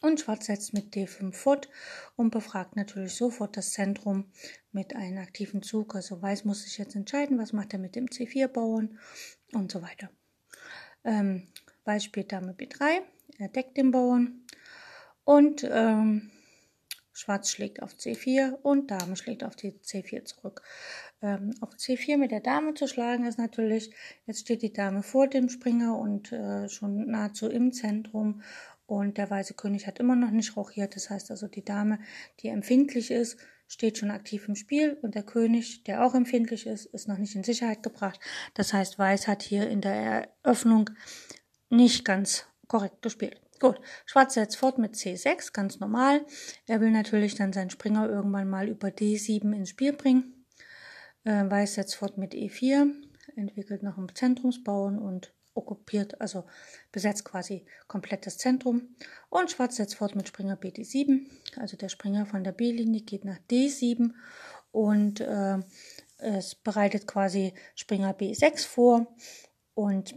und 0.02 0.20
Schwarz 0.20 0.46
setzt 0.46 0.74
mit 0.74 0.94
D5 0.96 1.34
fort 1.34 1.70
und 2.16 2.32
befragt 2.32 2.76
natürlich 2.76 3.16
sofort 3.16 3.58
das 3.58 3.72
Zentrum 3.72 4.32
mit 4.72 4.96
einem 4.96 5.20
aktiven 5.20 5.62
Zug. 5.62 5.96
Also 5.96 6.22
Weiß 6.22 6.46
muss 6.46 6.64
sich 6.64 6.78
jetzt 6.78 6.96
entscheiden, 6.96 7.38
was 7.38 7.54
macht 7.54 7.74
er 7.74 7.80
mit 7.80 7.96
dem 7.96 8.06
C4-Bauern 8.06 9.00
und 9.54 9.72
so 9.72 9.82
weiter. 9.82 10.10
Ähm, 11.04 11.48
Weiß 11.84 12.04
spielt 12.04 12.32
Dame 12.32 12.54
B3, 12.54 13.02
er 13.38 13.50
deckt 13.50 13.78
den 13.78 13.92
Bauern 13.92 14.46
und 15.24 15.68
ähm, 15.70 16.32
Schwarz 17.16 17.50
schlägt 17.50 17.82
auf 17.82 17.94
C4 17.94 18.56
und 18.62 18.92
Dame 18.92 19.16
schlägt 19.16 19.46
auf 19.46 19.56
die 19.56 19.72
C4 19.72 20.26
zurück. 20.26 20.62
Ähm, 21.22 21.52
auf 21.62 21.70
C4 21.70 22.18
mit 22.18 22.32
der 22.32 22.42
Dame 22.42 22.74
zu 22.74 22.88
schlagen 22.88 23.26
ist 23.26 23.38
natürlich, 23.38 23.92
jetzt 24.26 24.42
steht 24.42 24.62
die 24.62 24.74
Dame 24.74 25.02
vor 25.02 25.28
dem 25.28 25.48
Springer 25.48 25.98
und 25.98 26.34
äh, 26.34 26.68
schon 26.68 27.10
nahezu 27.10 27.48
im 27.48 27.72
Zentrum 27.72 28.42
und 28.88 29.18
der 29.18 29.30
weiße 29.30 29.56
König 29.56 29.88
hat 29.88 30.00
immer 30.00 30.16
noch 30.16 30.32
nicht 30.32 30.56
rochiert. 30.56 30.96
Das 30.96 31.10
heißt 31.10 31.32
also, 31.32 31.48
die 31.48 31.66
Dame, 31.66 32.00
die 32.42 32.50
empfindlich 32.50 33.12
ist, 33.12 33.38
steht 33.68 33.98
schon 33.98 34.12
aktiv 34.12 34.48
im 34.48 34.56
Spiel 34.56 34.98
und 35.02 35.16
der 35.16 35.24
König, 35.24 35.84
der 35.84 36.06
auch 36.06 36.14
empfindlich 36.14 36.68
ist, 36.68 36.86
ist 36.86 37.08
noch 37.08 37.18
nicht 37.18 37.36
in 37.36 37.44
Sicherheit 37.44 37.82
gebracht. 37.82 38.20
Das 38.54 38.74
heißt, 38.74 39.00
Weiß 39.00 39.28
hat 39.28 39.42
hier 39.42 39.70
in 39.70 39.82
der 39.82 40.30
Eröffnung 40.44 40.92
nicht 41.70 42.06
ganz 42.06 42.46
korrekt 42.68 43.02
gespielt. 43.02 43.42
Gut, 43.60 43.80
Schwarz 44.06 44.34
setzt 44.34 44.58
fort 44.58 44.78
mit 44.78 44.96
C6, 44.96 45.54
ganz 45.54 45.80
normal. 45.80 46.26
Er 46.68 46.82
will 46.82 46.92
natürlich 46.92 47.36
dann 47.36 47.54
seinen 47.54 47.70
Springer 47.70 48.10
irgendwann 48.10 48.50
mal 48.50 48.68
über 48.68 48.90
D7 48.90 49.56
ins 49.56 49.70
Spiel 49.70 49.94
bringen. 49.94 50.46
Äh, 51.24 51.50
Weiß 51.50 51.76
setzt 51.76 51.96
fort 51.96 52.18
mit 52.18 52.34
E4, 52.34 52.92
entwickelt 53.36 53.82
noch 53.82 53.98
einen 53.98 54.14
Zentrumsbauen 54.14 55.00
und 55.00 55.34
okkupiert, 55.56 56.22
also 56.22 56.46
besetzt 56.92 57.26
quasi 57.26 57.66
komplett 57.88 58.26
das 58.26 58.38
Zentrum. 58.38 58.96
Und 59.30 59.52
Schwarz 59.52 59.78
setzt 59.78 59.96
fort 59.96 60.16
mit 60.16 60.28
Springer 60.28 60.56
BD7. 60.56 61.26
Also 61.58 61.78
der 61.78 61.90
Springer 61.90 62.26
von 62.26 62.44
der 62.44 62.52
B-Linie 62.52 63.02
geht 63.02 63.26
nach 63.26 63.40
D7 63.50 64.12
und 64.72 65.22
äh, 65.22 65.58
es 66.18 66.56
bereitet 66.56 67.08
quasi 67.08 67.54
Springer 67.76 68.14
B6 68.14 68.68
vor 68.68 69.08
und 69.74 70.16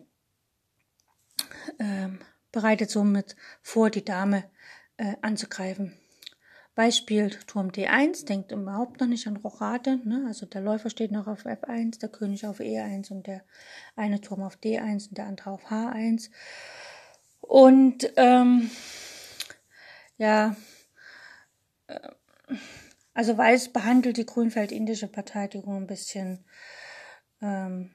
äh, 1.78 2.08
bereitet 2.52 2.90
somit 2.90 3.36
vor, 3.62 3.90
die 3.90 4.04
Dame 4.04 4.44
äh, 4.96 5.14
anzugreifen. 5.22 5.96
Beispiel 6.78 7.30
Turm 7.48 7.70
D1, 7.70 8.24
denkt 8.24 8.52
überhaupt 8.52 9.00
noch 9.00 9.08
nicht 9.08 9.26
an 9.26 9.36
Rochade. 9.36 9.98
Ne? 10.04 10.22
Also 10.28 10.46
der 10.46 10.60
Läufer 10.60 10.90
steht 10.90 11.10
noch 11.10 11.26
auf 11.26 11.44
F1, 11.44 11.98
der 11.98 12.08
König 12.08 12.46
auf 12.46 12.60
E1 12.60 13.10
und 13.10 13.26
der 13.26 13.42
eine 13.96 14.20
Turm 14.20 14.44
auf 14.44 14.58
D1 14.62 15.08
und 15.08 15.18
der 15.18 15.26
andere 15.26 15.50
auf 15.50 15.72
H1. 15.72 16.30
Und 17.40 18.12
ähm, 18.14 18.70
ja, 20.18 20.54
äh, 21.88 22.12
also 23.12 23.36
Weiß 23.36 23.72
behandelt 23.72 24.16
die 24.16 24.26
grünfeld-indische 24.26 25.08
Verteidigung 25.08 25.78
ein 25.78 25.86
bisschen, 25.88 26.44
ähm, 27.42 27.90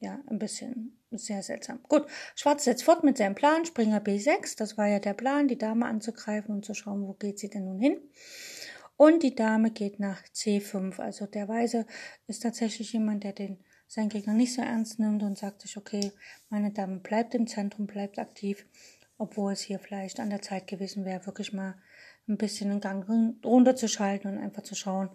ja, 0.00 0.18
ein 0.28 0.38
bisschen 0.38 0.98
sehr 1.10 1.42
seltsam. 1.42 1.80
Gut, 1.88 2.06
Schwarz 2.34 2.64
setzt 2.64 2.84
fort 2.84 3.04
mit 3.04 3.18
seinem 3.18 3.34
Plan, 3.34 3.64
Springer 3.64 4.00
B6, 4.00 4.56
das 4.56 4.76
war 4.78 4.88
ja 4.88 4.98
der 4.98 5.14
Plan, 5.14 5.48
die 5.48 5.58
Dame 5.58 5.86
anzugreifen 5.86 6.54
und 6.54 6.64
zu 6.64 6.74
schauen, 6.74 7.06
wo 7.06 7.12
geht 7.12 7.38
sie 7.38 7.50
denn 7.50 7.66
nun 7.66 7.78
hin. 7.78 7.98
Und 8.96 9.22
die 9.22 9.34
Dame 9.34 9.70
geht 9.70 9.98
nach 9.98 10.22
C5, 10.34 11.00
also 11.00 11.26
der 11.26 11.48
Weise 11.48 11.86
ist 12.26 12.42
tatsächlich 12.42 12.92
jemand, 12.92 13.24
der 13.24 13.32
den 13.32 13.58
seinen 13.86 14.08
Gegner 14.08 14.34
nicht 14.34 14.54
so 14.54 14.62
ernst 14.62 15.00
nimmt 15.00 15.22
und 15.22 15.36
sagt 15.36 15.62
sich, 15.62 15.76
okay, 15.76 16.12
meine 16.48 16.70
Dame 16.70 17.00
bleibt 17.00 17.34
im 17.34 17.48
Zentrum, 17.48 17.86
bleibt 17.86 18.20
aktiv, 18.20 18.64
obwohl 19.18 19.52
es 19.52 19.62
hier 19.62 19.80
vielleicht 19.80 20.20
an 20.20 20.30
der 20.30 20.42
Zeit 20.42 20.68
gewesen 20.68 21.04
wäre, 21.04 21.26
wirklich 21.26 21.52
mal 21.52 21.74
ein 22.28 22.36
bisschen 22.36 22.70
den 22.70 22.80
Gang 22.80 23.04
runterzuschalten 23.44 24.30
und 24.30 24.38
einfach 24.38 24.62
zu 24.62 24.76
schauen, 24.76 25.10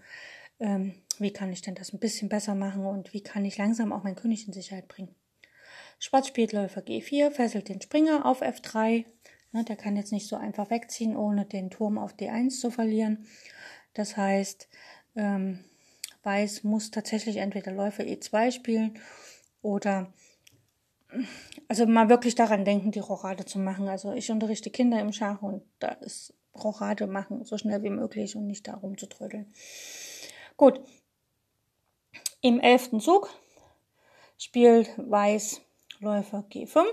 ähm, 0.59 0.95
wie 1.21 1.31
kann 1.31 1.51
ich 1.51 1.61
denn 1.61 1.75
das 1.75 1.93
ein 1.93 1.99
bisschen 1.99 2.29
besser 2.29 2.55
machen 2.55 2.85
und 2.85 3.13
wie 3.13 3.21
kann 3.21 3.45
ich 3.45 3.57
langsam 3.57 3.91
auch 3.93 4.03
mein 4.03 4.15
König 4.15 4.47
in 4.47 4.53
Sicherheit 4.53 4.87
bringen. 4.87 5.13
Schwarz 5.99 6.27
spielt 6.27 6.51
Läufer 6.51 6.81
G4, 6.81 7.31
fesselt 7.31 7.69
den 7.69 7.81
Springer 7.81 8.25
auf 8.25 8.41
F3. 8.41 9.05
Ne, 9.51 9.63
der 9.63 9.75
kann 9.77 9.95
jetzt 9.95 10.11
nicht 10.11 10.27
so 10.27 10.35
einfach 10.35 10.69
wegziehen, 10.69 11.15
ohne 11.15 11.45
den 11.45 11.69
Turm 11.69 11.97
auf 11.97 12.13
D1 12.13 12.59
zu 12.59 12.71
verlieren. 12.71 13.25
Das 13.93 14.17
heißt, 14.17 14.67
ähm, 15.15 15.63
Weiß 16.25 16.63
muss 16.63 16.89
tatsächlich 16.89 17.37
entweder 17.37 17.71
Läufer 17.71 18.03
E2 18.03 18.51
spielen 18.51 18.99
oder 19.61 20.11
also 21.67 21.85
mal 21.85 22.09
wirklich 22.09 22.33
daran 22.33 22.65
denken, 22.65 22.91
die 22.91 22.99
Rochade 22.99 23.45
zu 23.45 23.59
machen. 23.59 23.87
Also 23.87 24.11
ich 24.11 24.31
unterrichte 24.31 24.71
Kinder 24.71 24.99
im 24.99 25.13
Schach 25.13 25.43
und 25.43 25.61
da 25.77 25.89
ist 25.89 26.33
Rochade 26.55 27.05
machen 27.05 27.43
so 27.45 27.59
schnell 27.59 27.83
wie 27.83 27.91
möglich 27.91 28.35
und 28.35 28.47
nicht 28.47 28.67
darum 28.67 28.97
zu 28.97 29.05
trödeln. 29.05 29.53
Gut. 30.57 30.81
Im 32.45 32.59
elften 32.59 32.99
Zug 32.99 33.33
spielt 34.37 34.93
Weiß 34.97 35.61
Läufer 35.99 36.45
G5. 36.47 36.85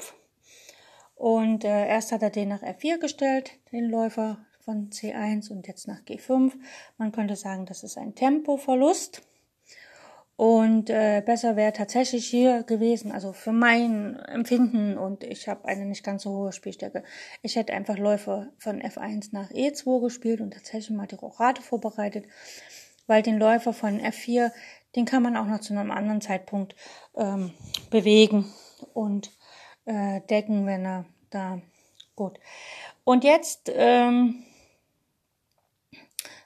Und 1.14 1.64
äh, 1.64 1.88
erst 1.88 2.10
hat 2.10 2.22
er 2.22 2.30
den 2.30 2.48
nach 2.48 2.62
F4 2.62 2.96
gestellt, 2.98 3.50
den 3.70 3.90
Läufer 3.90 4.38
von 4.60 4.88
C1 4.88 5.52
und 5.52 5.68
jetzt 5.68 5.86
nach 5.86 6.00
G5. 6.06 6.52
Man 6.96 7.12
könnte 7.12 7.36
sagen, 7.36 7.66
das 7.66 7.82
ist 7.82 7.98
ein 7.98 8.14
Tempoverlust. 8.14 9.20
Und 10.36 10.88
äh, 10.88 11.22
besser 11.22 11.54
wäre 11.54 11.74
tatsächlich 11.74 12.26
hier 12.26 12.62
gewesen, 12.62 13.12
also 13.12 13.34
für 13.34 13.52
mein 13.52 14.16
Empfinden, 14.20 14.96
und 14.96 15.22
ich 15.22 15.48
habe 15.48 15.66
eine 15.66 15.84
nicht 15.84 16.02
ganz 16.02 16.22
so 16.22 16.30
hohe 16.30 16.52
Spielstärke, 16.52 17.04
ich 17.42 17.56
hätte 17.56 17.74
einfach 17.74 17.98
Läufer 17.98 18.48
von 18.56 18.80
F1 18.80 19.28
nach 19.32 19.50
E2 19.50 20.00
gespielt 20.00 20.40
und 20.40 20.54
tatsächlich 20.54 20.96
mal 20.96 21.06
die 21.06 21.16
Rochade 21.16 21.60
vorbereitet, 21.60 22.24
weil 23.06 23.22
den 23.22 23.38
Läufer 23.38 23.74
von 23.74 24.00
F4, 24.00 24.50
den 24.96 25.04
kann 25.04 25.22
man 25.22 25.36
auch 25.36 25.46
noch 25.46 25.60
zu 25.60 25.72
einem 25.72 25.90
anderen 25.90 26.20
Zeitpunkt 26.20 26.74
ähm, 27.16 27.52
bewegen 27.90 28.52
und 28.94 29.30
äh, 29.84 30.20
decken, 30.22 30.66
wenn 30.66 30.84
er 30.84 31.04
da 31.30 31.60
gut. 32.14 32.38
Und 33.04 33.24
jetzt 33.24 33.70
ähm, 33.74 34.44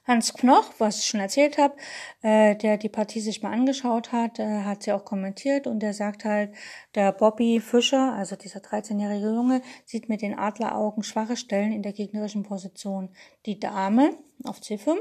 Hans 0.07 0.35
Knoch, 0.35 0.73
was 0.79 1.01
ich 1.01 1.07
schon 1.07 1.21
erzählt 1.21 1.59
habe, 1.59 1.75
äh, 2.23 2.55
der 2.55 2.79
die 2.79 2.89
Partie 2.89 3.21
sich 3.21 3.43
mal 3.43 3.53
angeschaut 3.53 4.13
hat, 4.13 4.39
äh, 4.39 4.63
hat 4.63 4.85
sie 4.85 4.93
auch 4.93 5.05
kommentiert 5.05 5.67
und 5.67 5.81
der 5.81 5.95
sagt 5.95 6.25
halt, 6.25 6.53
der 6.95 7.11
Bobby 7.11 7.59
Fischer, 7.61 8.13
also 8.13 8.37
dieser 8.37 8.61
13-jährige 8.61 9.27
Junge, 9.27 9.63
sieht 9.85 10.09
mit 10.09 10.23
den 10.23 10.39
Adleraugen 10.39 11.03
schwache 11.03 11.37
Stellen 11.37 11.73
in 11.73 11.83
der 11.83 11.93
gegnerischen 11.93 12.45
Position. 12.45 13.11
Die 13.47 13.59
Dame 13.59 14.11
auf 14.45 14.61
C5 14.61 14.97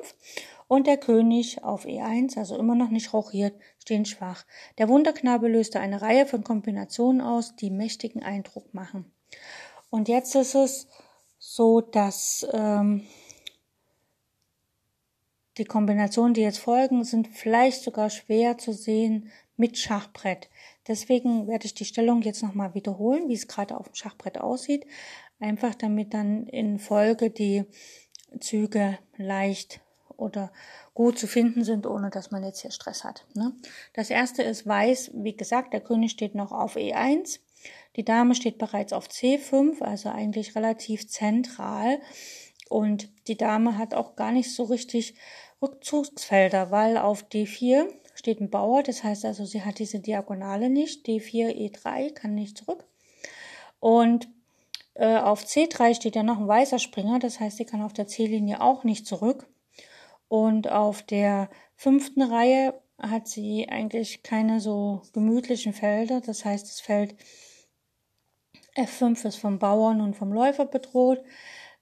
und 0.67 0.87
der 0.87 0.97
König 0.97 1.63
auf 1.63 1.85
E1, 1.85 2.37
also 2.37 2.57
immer 2.57 2.73
noch 2.73 2.89
nicht 2.89 3.13
rochiert, 3.13 3.53
stehen 3.79 4.05
schwach. 4.05 4.45
Der 4.79 4.89
Wunderknabe 4.89 5.47
löste 5.47 5.79
eine 5.79 6.01
Reihe 6.01 6.25
von 6.25 6.43
Kombinationen 6.43 7.21
aus, 7.21 7.55
die 7.55 7.69
mächtigen 7.69 8.23
Eindruck 8.23 8.73
machen. 8.73 9.11
Und 9.91 10.07
jetzt 10.07 10.33
ist 10.35 10.55
es 10.55 10.87
so, 11.37 11.81
dass 11.81 12.47
ähm, 12.51 13.05
die 15.57 15.65
Kombinationen, 15.65 16.33
die 16.33 16.41
jetzt 16.41 16.59
folgen, 16.59 17.03
sind 17.03 17.27
vielleicht 17.27 17.81
sogar 17.81 18.09
schwer 18.09 18.57
zu 18.57 18.73
sehen 18.73 19.31
mit 19.57 19.77
Schachbrett. 19.77 20.49
Deswegen 20.87 21.47
werde 21.47 21.65
ich 21.65 21.73
die 21.73 21.85
Stellung 21.85 22.21
jetzt 22.21 22.43
nochmal 22.43 22.73
wiederholen, 22.73 23.29
wie 23.29 23.33
es 23.33 23.47
gerade 23.47 23.77
auf 23.77 23.87
dem 23.87 23.95
Schachbrett 23.95 24.39
aussieht. 24.39 24.85
Einfach 25.39 25.75
damit 25.75 26.13
dann 26.13 26.47
in 26.47 26.79
Folge 26.79 27.29
die 27.29 27.65
Züge 28.39 28.97
leicht 29.17 29.81
oder 30.17 30.51
gut 30.93 31.19
zu 31.19 31.27
finden 31.27 31.63
sind, 31.63 31.85
ohne 31.85 32.09
dass 32.09 32.31
man 32.31 32.43
jetzt 32.43 32.61
hier 32.61 32.71
Stress 32.71 33.03
hat. 33.03 33.25
Ne? 33.33 33.53
Das 33.93 34.09
erste 34.09 34.43
ist 34.43 34.65
Weiß, 34.65 35.11
wie 35.13 35.35
gesagt, 35.35 35.73
der 35.73 35.81
König 35.81 36.11
steht 36.11 36.35
noch 36.35 36.51
auf 36.51 36.75
E1. 36.75 37.39
Die 37.95 38.05
Dame 38.05 38.35
steht 38.35 38.57
bereits 38.57 38.93
auf 38.93 39.07
C5, 39.07 39.81
also 39.81 40.09
eigentlich 40.09 40.55
relativ 40.55 41.07
zentral. 41.07 41.99
Und 42.69 43.09
die 43.27 43.37
Dame 43.37 43.77
hat 43.77 43.93
auch 43.93 44.15
gar 44.15 44.31
nicht 44.31 44.53
so 44.53 44.63
richtig 44.63 45.15
Rückzugsfelder, 45.61 46.71
weil 46.71 46.97
auf 46.97 47.23
D4 47.29 47.87
steht 48.15 48.41
ein 48.41 48.49
Bauer, 48.49 48.83
das 48.83 49.03
heißt 49.03 49.25
also, 49.25 49.45
sie 49.45 49.63
hat 49.63 49.79
diese 49.79 49.99
Diagonale 49.99 50.69
nicht. 50.69 51.05
D4, 51.05 51.55
E3 51.55 52.13
kann 52.13 52.33
nicht 52.35 52.57
zurück. 52.57 52.85
Und 53.79 54.27
äh, 54.95 55.17
auf 55.17 55.43
C3 55.43 55.93
steht 55.93 56.15
ja 56.15 56.23
noch 56.23 56.39
ein 56.39 56.47
weißer 56.47 56.79
Springer, 56.79 57.19
das 57.19 57.39
heißt, 57.39 57.57
sie 57.57 57.65
kann 57.65 57.81
auf 57.81 57.93
der 57.93 58.07
C-Linie 58.07 58.61
auch 58.61 58.83
nicht 58.83 59.05
zurück. 59.05 59.47
Und 60.27 60.71
auf 60.71 61.03
der 61.03 61.49
fünften 61.75 62.21
Reihe 62.21 62.73
hat 62.97 63.27
sie 63.27 63.67
eigentlich 63.69 64.23
keine 64.23 64.59
so 64.59 65.01
gemütlichen 65.13 65.73
Felder, 65.73 66.21
das 66.21 66.45
heißt, 66.45 66.65
das 66.65 66.79
Feld 66.79 67.15
F5 68.75 69.27
ist 69.27 69.37
vom 69.37 69.59
Bauern 69.59 70.01
und 70.01 70.15
vom 70.15 70.33
Läufer 70.33 70.65
bedroht. 70.65 71.21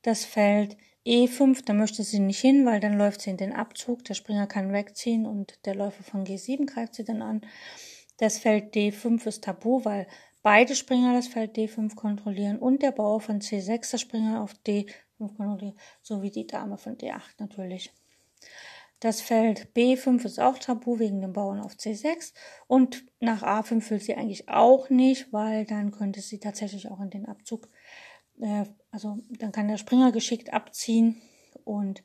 Das 0.03 0.25
Feld 0.25 0.75
E5, 1.05 1.63
da 1.65 1.73
möchte 1.73 2.03
sie 2.03 2.19
nicht 2.19 2.39
hin, 2.39 2.65
weil 2.65 2.81
dann 2.81 2.97
läuft 2.97 3.21
sie 3.21 3.29
in 3.29 3.37
den 3.37 3.53
Abzug. 3.53 4.03
Der 4.03 4.13
Springer 4.13 4.47
kann 4.47 4.73
wegziehen 4.73 5.25
und 5.25 5.57
der 5.65 5.75
Läufer 5.75 6.03
von 6.03 6.25
G7 6.25 6.65
greift 6.65 6.95
sie 6.95 7.05
dann 7.05 7.21
an. 7.21 7.41
Das 8.17 8.37
Feld 8.37 8.75
D5 8.75 9.25
ist 9.25 9.45
tabu, 9.45 9.83
weil 9.85 10.07
beide 10.41 10.75
Springer 10.75 11.13
das 11.13 11.27
Feld 11.27 11.57
D5 11.57 11.95
kontrollieren 11.95 12.59
und 12.59 12.83
der 12.83 12.91
Bauer 12.91 13.21
von 13.21 13.39
C6 13.39 13.91
das 13.91 14.01
Springer 14.01 14.41
auf 14.41 14.53
D5 14.67 14.93
kontrolliert, 15.17 15.77
sowie 16.01 16.31
die 16.31 16.47
Dame 16.47 16.77
von 16.77 16.97
D8 16.97 17.21
natürlich. 17.39 17.91
Das 18.99 19.19
Feld 19.19 19.67
B5 19.75 20.23
ist 20.23 20.39
auch 20.39 20.57
tabu 20.57 20.99
wegen 20.99 21.21
dem 21.21 21.33
Bauern 21.33 21.59
auf 21.59 21.73
C6 21.73 22.33
und 22.67 23.05
nach 23.19 23.43
A5 23.43 23.89
will 23.89 23.99
sie 23.99 24.15
eigentlich 24.15 24.47
auch 24.47 24.89
nicht, 24.89 25.33
weil 25.33 25.65
dann 25.65 25.91
könnte 25.91 26.21
sie 26.21 26.39
tatsächlich 26.39 26.89
auch 26.89 27.01
in 27.01 27.09
den 27.09 27.25
Abzug 27.25 27.67
äh, 28.39 28.65
also 28.91 29.19
dann 29.39 29.51
kann 29.51 29.67
der 29.67 29.77
Springer 29.77 30.11
geschickt 30.11 30.53
abziehen 30.53 31.21
und 31.63 32.03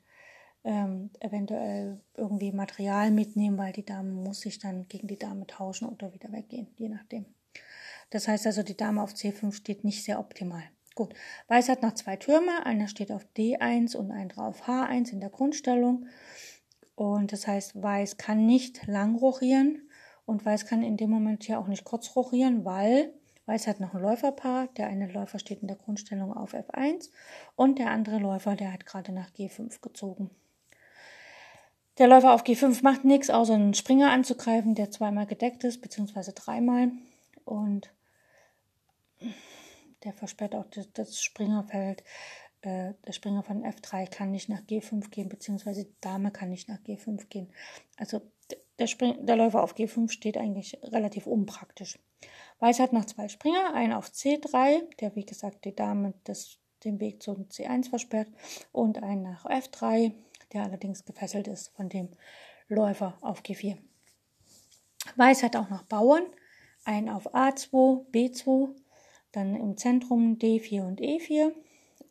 ähm, 0.64 1.10
eventuell 1.20 2.00
irgendwie 2.16 2.52
Material 2.52 3.10
mitnehmen, 3.10 3.58
weil 3.58 3.72
die 3.72 3.84
Dame 3.84 4.10
muss 4.10 4.40
sich 4.40 4.58
dann 4.58 4.88
gegen 4.88 5.06
die 5.06 5.18
Dame 5.18 5.46
tauschen 5.46 5.88
oder 5.88 6.12
wieder 6.12 6.32
weggehen, 6.32 6.68
je 6.76 6.88
nachdem. 6.88 7.26
Das 8.10 8.26
heißt 8.26 8.46
also, 8.46 8.62
die 8.62 8.76
Dame 8.76 9.02
auf 9.02 9.12
C5 9.12 9.52
steht 9.52 9.84
nicht 9.84 10.04
sehr 10.04 10.18
optimal. 10.18 10.62
Gut, 10.94 11.14
Weiß 11.46 11.68
hat 11.68 11.82
noch 11.82 11.94
zwei 11.94 12.16
Türme, 12.16 12.66
einer 12.66 12.88
steht 12.88 13.12
auf 13.12 13.24
D1 13.36 13.96
und 13.96 14.10
ein 14.10 14.36
auf 14.36 14.66
H1 14.66 15.12
in 15.12 15.20
der 15.20 15.30
Grundstellung. 15.30 16.06
Und 16.96 17.32
das 17.32 17.46
heißt, 17.46 17.80
Weiß 17.80 18.16
kann 18.16 18.46
nicht 18.46 18.86
lang 18.88 19.14
rochieren 19.14 19.88
und 20.26 20.44
Weiß 20.44 20.66
kann 20.66 20.82
in 20.82 20.96
dem 20.96 21.10
Moment 21.10 21.44
hier 21.44 21.60
auch 21.60 21.68
nicht 21.68 21.84
kurz 21.84 22.16
rochieren, 22.16 22.64
weil 22.64 23.14
Weiß 23.48 23.66
hat 23.66 23.80
noch 23.80 23.94
ein 23.94 24.02
Läuferpaar. 24.02 24.68
Der 24.76 24.88
eine 24.88 25.10
Läufer 25.10 25.38
steht 25.38 25.62
in 25.62 25.68
der 25.68 25.78
Grundstellung 25.78 26.34
auf 26.34 26.52
F1 26.52 27.08
und 27.56 27.78
der 27.78 27.90
andere 27.90 28.18
Läufer, 28.18 28.56
der 28.56 28.74
hat 28.74 28.84
gerade 28.84 29.10
nach 29.10 29.30
G5 29.30 29.80
gezogen. 29.80 30.28
Der 31.96 32.08
Läufer 32.08 32.34
auf 32.34 32.44
G5 32.44 32.82
macht 32.82 33.06
nichts, 33.06 33.30
außer 33.30 33.54
einen 33.54 33.72
Springer 33.72 34.10
anzugreifen, 34.10 34.74
der 34.74 34.90
zweimal 34.90 35.24
gedeckt 35.24 35.64
ist, 35.64 35.80
beziehungsweise 35.80 36.34
dreimal. 36.34 36.92
Und 37.46 37.90
der 40.04 40.12
versperrt 40.12 40.54
auch 40.54 40.66
das, 40.92 41.18
Springerfeld. 41.18 42.04
Äh, 42.60 42.92
der 43.06 43.12
Springer 43.12 43.42
von 43.42 43.64
F3 43.64 44.10
kann 44.10 44.30
nicht 44.30 44.50
nach 44.50 44.60
G5 44.60 45.08
gehen, 45.08 45.30
beziehungsweise 45.30 45.86
die 45.86 46.00
Dame 46.02 46.32
kann 46.32 46.50
nicht 46.50 46.68
nach 46.68 46.80
G5 46.80 47.28
gehen. 47.28 47.50
Also 47.96 48.20
der, 48.78 48.86
Spring 48.86 49.24
der 49.26 49.36
Läufer 49.36 49.62
auf 49.62 49.74
G5 49.74 50.10
steht 50.10 50.36
eigentlich 50.36 50.78
relativ 50.82 51.26
unpraktisch. 51.26 51.98
Weiß 52.60 52.80
hat 52.80 52.92
noch 52.92 53.04
zwei 53.04 53.28
Springer, 53.28 53.74
einen 53.74 53.92
auf 53.92 54.08
C3, 54.08 54.82
der 55.00 55.14
wie 55.14 55.24
gesagt 55.24 55.64
die 55.64 55.74
Dame 55.74 56.14
das, 56.24 56.58
den 56.84 57.00
Weg 57.00 57.22
zum 57.22 57.48
C1 57.48 57.88
versperrt, 57.88 58.28
und 58.72 59.02
einen 59.02 59.22
nach 59.22 59.46
F3, 59.46 60.12
der 60.52 60.62
allerdings 60.62 61.04
gefesselt 61.04 61.48
ist 61.48 61.68
von 61.68 61.88
dem 61.88 62.08
Läufer 62.68 63.16
auf 63.20 63.42
G4. 63.42 63.78
Weiß 65.16 65.42
hat 65.42 65.56
auch 65.56 65.70
noch 65.70 65.84
Bauern, 65.84 66.24
einen 66.84 67.08
auf 67.08 67.34
A2, 67.34 68.10
B2, 68.10 68.74
dann 69.32 69.54
im 69.54 69.76
Zentrum 69.76 70.38
D4 70.38 70.86
und 70.86 71.00
E4 71.00 71.52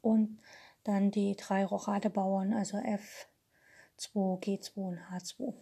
und 0.02 0.40
dann 0.84 1.12
die 1.12 1.36
drei 1.36 1.66
Rochade-Bauern, 1.66 2.54
also 2.54 2.78
F2, 2.78 4.40
G2 4.40 4.78
und 4.78 5.00
H2. 5.12 5.54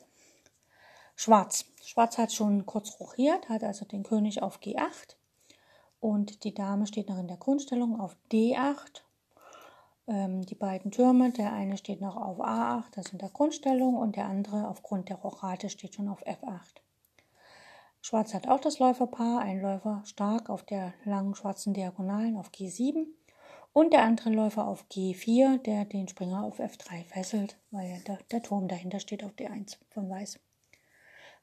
Schwarz. 1.15 1.65
Schwarz 1.83 2.17
hat 2.17 2.33
schon 2.33 2.65
kurz 2.65 2.99
rochiert, 2.99 3.47
hat 3.49 3.63
also 3.63 3.85
den 3.85 4.03
König 4.03 4.41
auf 4.41 4.59
G8 4.59 5.15
und 5.99 6.43
die 6.43 6.53
Dame 6.53 6.85
steht 6.85 7.09
noch 7.09 7.17
in 7.17 7.27
der 7.27 7.37
Grundstellung 7.37 7.99
auf 7.99 8.15
D8. 8.31 9.01
Ähm, 10.07 10.45
die 10.45 10.55
beiden 10.55 10.91
Türme, 10.91 11.31
der 11.31 11.53
eine 11.53 11.77
steht 11.77 12.01
noch 12.01 12.15
auf 12.15 12.39
A8, 12.39 12.83
das 12.91 13.11
in 13.11 13.17
der 13.17 13.29
Grundstellung, 13.29 13.95
und 13.95 14.15
der 14.15 14.25
andere 14.25 14.67
aufgrund 14.67 15.09
der 15.09 15.17
Rochade 15.17 15.69
steht 15.69 15.95
schon 15.95 16.09
auf 16.09 16.23
F8. 16.27 16.81
Schwarz 18.01 18.35
hat 18.35 18.47
auch 18.47 18.59
das 18.59 18.77
Läuferpaar, 18.77 19.39
ein 19.39 19.61
Läufer 19.61 20.03
stark 20.05 20.51
auf 20.51 20.63
der 20.63 20.93
langen 21.05 21.33
schwarzen 21.33 21.73
Diagonalen 21.73 22.37
auf 22.37 22.51
G7 22.51 23.07
und 23.73 23.93
der 23.93 24.03
andere 24.03 24.29
Läufer 24.29 24.67
auf 24.67 24.85
G4, 24.91 25.57
der 25.63 25.85
den 25.85 26.07
Springer 26.07 26.43
auf 26.43 26.59
F3 26.59 27.03
fesselt, 27.05 27.57
weil 27.71 27.99
der, 28.05 28.19
der 28.29 28.43
Turm 28.43 28.67
dahinter 28.67 28.99
steht 28.99 29.23
auf 29.23 29.31
D1 29.31 29.77
von 29.89 30.07
Weiß. 30.07 30.39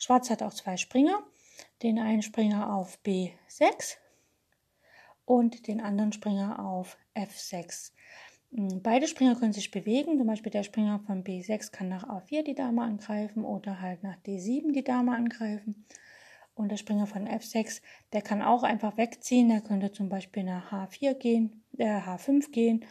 Schwarz 0.02 0.30
hat 0.30 0.42
auch 0.42 0.52
zwei 0.52 0.76
Springer, 0.76 1.22
den 1.84 2.00
einen 2.00 2.22
Springer 2.22 2.74
auf 2.74 2.98
B6 3.04 3.98
und 5.24 5.68
den 5.68 5.80
anderen 5.80 6.12
Springer 6.12 6.58
auf 6.58 6.98
F6. 7.14 7.92
Hm, 8.52 8.82
beide 8.82 9.06
Springer 9.06 9.36
können 9.36 9.52
sich 9.52 9.70
bewegen, 9.70 10.18
zum 10.18 10.26
Beispiel 10.26 10.50
der 10.50 10.64
Springer 10.64 10.98
von 11.06 11.22
B6 11.22 11.70
kann 11.70 11.88
nach 11.88 12.02
A4 12.02 12.42
die 12.42 12.56
Dame 12.56 12.82
angreifen 12.82 13.44
oder 13.44 13.80
halt 13.80 14.02
nach 14.02 14.16
D7 14.26 14.72
die 14.72 14.82
Dame 14.82 15.14
angreifen. 15.14 15.86
Und 16.54 16.70
der 16.70 16.78
Springer 16.78 17.06
von 17.06 17.28
F6, 17.28 17.80
der 18.12 18.22
kann 18.22 18.42
auch 18.42 18.64
einfach 18.64 18.96
wegziehen, 18.96 19.50
der 19.50 19.60
könnte 19.60 19.92
zum 19.92 20.08
Beispiel 20.08 20.42
nach 20.42 20.72
H4 20.72 21.14
gehen, 21.14 21.62
äh, 21.78 22.00
H5 22.00 22.50
gehen 22.50 22.84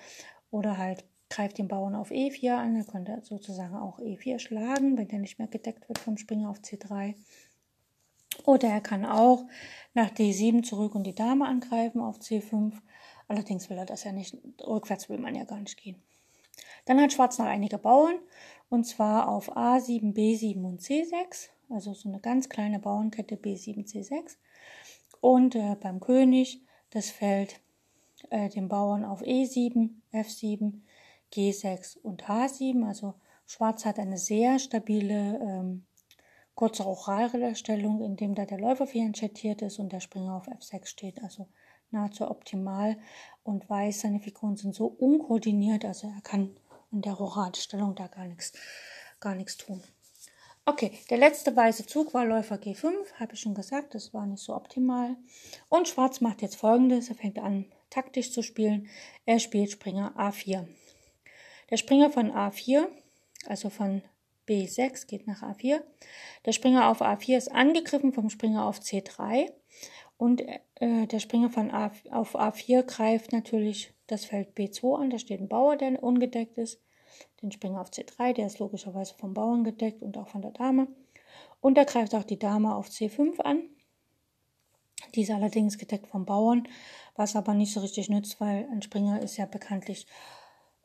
oder 0.49 0.77
halt 0.77 1.03
greift 1.31 1.57
den 1.57 1.67
Bauern 1.67 1.95
auf 1.95 2.11
E4 2.11 2.51
an, 2.51 2.75
er 2.75 2.83
könnte 2.83 3.19
sozusagen 3.23 3.75
auch 3.75 3.99
E4 3.99 4.37
schlagen, 4.37 4.97
wenn 4.97 5.07
der 5.07 5.19
nicht 5.19 5.39
mehr 5.39 5.47
gedeckt 5.47 5.87
wird 5.89 5.97
vom 5.97 6.17
Springer 6.17 6.49
auf 6.49 6.59
C3. 6.59 7.15
Oder 8.45 8.69
er 8.69 8.81
kann 8.81 9.05
auch 9.05 9.45
nach 9.93 10.09
D7 10.09 10.63
zurück 10.63 10.95
und 10.95 11.05
die 11.05 11.15
Dame 11.15 11.45
angreifen 11.47 12.01
auf 12.01 12.19
C5. 12.19 12.73
Allerdings 13.27 13.69
will 13.69 13.77
er 13.77 13.85
das 13.85 14.03
ja 14.03 14.11
nicht, 14.11 14.37
rückwärts 14.65 15.09
will 15.09 15.17
man 15.17 15.35
ja 15.35 15.45
gar 15.45 15.59
nicht 15.59 15.77
gehen. 15.77 16.01
Dann 16.85 16.99
hat 16.99 17.13
Schwarz 17.13 17.37
noch 17.37 17.45
einige 17.45 17.77
Bauern, 17.77 18.15
und 18.69 18.85
zwar 18.85 19.27
auf 19.27 19.55
A7, 19.55 20.13
B7 20.13 20.63
und 20.63 20.81
C6, 20.81 21.49
also 21.69 21.93
so 21.93 22.09
eine 22.09 22.19
ganz 22.19 22.49
kleine 22.49 22.79
Bauernkette 22.79 23.35
B7, 23.35 23.87
C6. 23.87 24.37
Und 25.21 25.55
äh, 25.55 25.75
beim 25.79 25.99
König 25.99 26.61
das 26.89 27.09
Feld 27.09 27.61
äh, 28.29 28.49
den 28.49 28.67
Bauern 28.67 29.05
auf 29.05 29.21
E7, 29.21 29.89
F7, 30.13 30.81
G6 31.33 31.97
und 31.97 32.25
H7. 32.25 32.85
Also 32.85 33.15
Schwarz 33.45 33.85
hat 33.85 33.99
eine 33.99 34.17
sehr 34.17 34.59
stabile 34.59 35.39
ähm, 35.41 35.85
kurze 36.55 36.83
Rochalstellung, 36.83 38.01
in 38.01 38.15
dem 38.15 38.35
da 38.35 38.45
der 38.45 38.59
Läufer 38.59 38.87
fianchettiert 38.87 39.61
ist 39.61 39.79
und 39.79 39.91
der 39.91 39.99
Springer 39.99 40.35
auf 40.35 40.47
F6 40.47 40.87
steht. 40.87 41.23
Also 41.23 41.47
nahezu 41.91 42.29
optimal. 42.29 42.97
Und 43.43 43.69
Weiß, 43.69 44.01
seine 44.01 44.19
Figuren 44.19 44.55
sind 44.55 44.75
so 44.75 44.85
unkoordiniert, 44.85 45.85
also 45.85 46.07
er 46.07 46.21
kann 46.21 46.55
in 46.91 47.01
der 47.01 47.13
Rochadestellung 47.13 47.95
da 47.95 48.07
gar 48.07 48.25
nichts 48.25 48.53
gar 49.21 49.35
nichts 49.35 49.55
tun. 49.55 49.81
Okay, 50.65 50.91
der 51.09 51.17
letzte 51.17 51.55
weiße 51.55 51.85
Zug 51.85 52.13
war 52.13 52.25
Läufer 52.25 52.55
G5, 52.55 52.93
habe 53.19 53.33
ich 53.33 53.39
schon 53.39 53.55
gesagt, 53.55 53.95
das 53.95 54.13
war 54.13 54.25
nicht 54.25 54.43
so 54.43 54.55
optimal. 54.55 55.15
Und 55.69 55.87
Schwarz 55.87 56.21
macht 56.21 56.41
jetzt 56.41 56.55
folgendes, 56.55 57.09
er 57.09 57.15
fängt 57.15 57.39
an 57.39 57.65
taktisch 57.89 58.31
zu 58.31 58.41
spielen. 58.41 58.87
Er 59.25 59.39
spielt 59.39 59.71
Springer 59.71 60.13
A4. 60.17 60.67
Der 61.71 61.77
Springer 61.77 62.09
von 62.09 62.31
A4, 62.31 62.85
also 63.47 63.69
von 63.69 64.01
B6 64.47 65.07
geht 65.07 65.25
nach 65.25 65.41
A4. 65.41 65.81
Der 66.45 66.51
Springer 66.51 66.89
auf 66.89 67.01
A4 67.01 67.37
ist 67.37 67.51
angegriffen 67.51 68.11
vom 68.11 68.29
Springer 68.29 68.65
auf 68.65 68.79
C3 68.79 69.49
und 70.17 70.41
äh, 70.41 71.07
der 71.07 71.19
Springer 71.19 71.49
von 71.49 71.71
A, 71.71 71.91
auf 72.11 72.35
A4 72.35 72.83
greift 72.83 73.31
natürlich 73.31 73.93
das 74.07 74.25
Feld 74.25 74.49
B2 74.57 74.99
an. 74.99 75.09
Da 75.09 75.17
steht 75.17 75.39
ein 75.39 75.47
Bauer, 75.47 75.77
der 75.77 76.03
ungedeckt 76.03 76.57
ist 76.57 76.81
den 77.41 77.51
Springer 77.51 77.81
auf 77.81 77.89
C3, 77.89 78.33
der 78.33 78.47
ist 78.47 78.59
logischerweise 78.59 79.15
vom 79.15 79.33
Bauern 79.33 79.63
gedeckt 79.63 80.01
und 80.01 80.17
auch 80.17 80.27
von 80.27 80.41
der 80.41 80.51
Dame. 80.51 80.87
Und 81.61 81.77
er 81.77 81.85
greift 81.85 82.13
auch 82.15 82.23
die 82.23 82.39
Dame 82.39 82.75
auf 82.75 82.89
C5 82.89 83.39
an. 83.39 83.63
Die 85.15 85.21
ist 85.21 85.31
allerdings 85.31 85.77
gedeckt 85.77 86.07
vom 86.07 86.25
Bauern, 86.25 86.67
was 87.15 87.35
aber 87.35 87.53
nicht 87.53 87.73
so 87.73 87.79
richtig 87.79 88.09
nützt, 88.09 88.39
weil 88.39 88.67
ein 88.71 88.81
Springer 88.81 89.21
ist 89.21 89.37
ja 89.37 89.45
bekanntlich, 89.45 90.05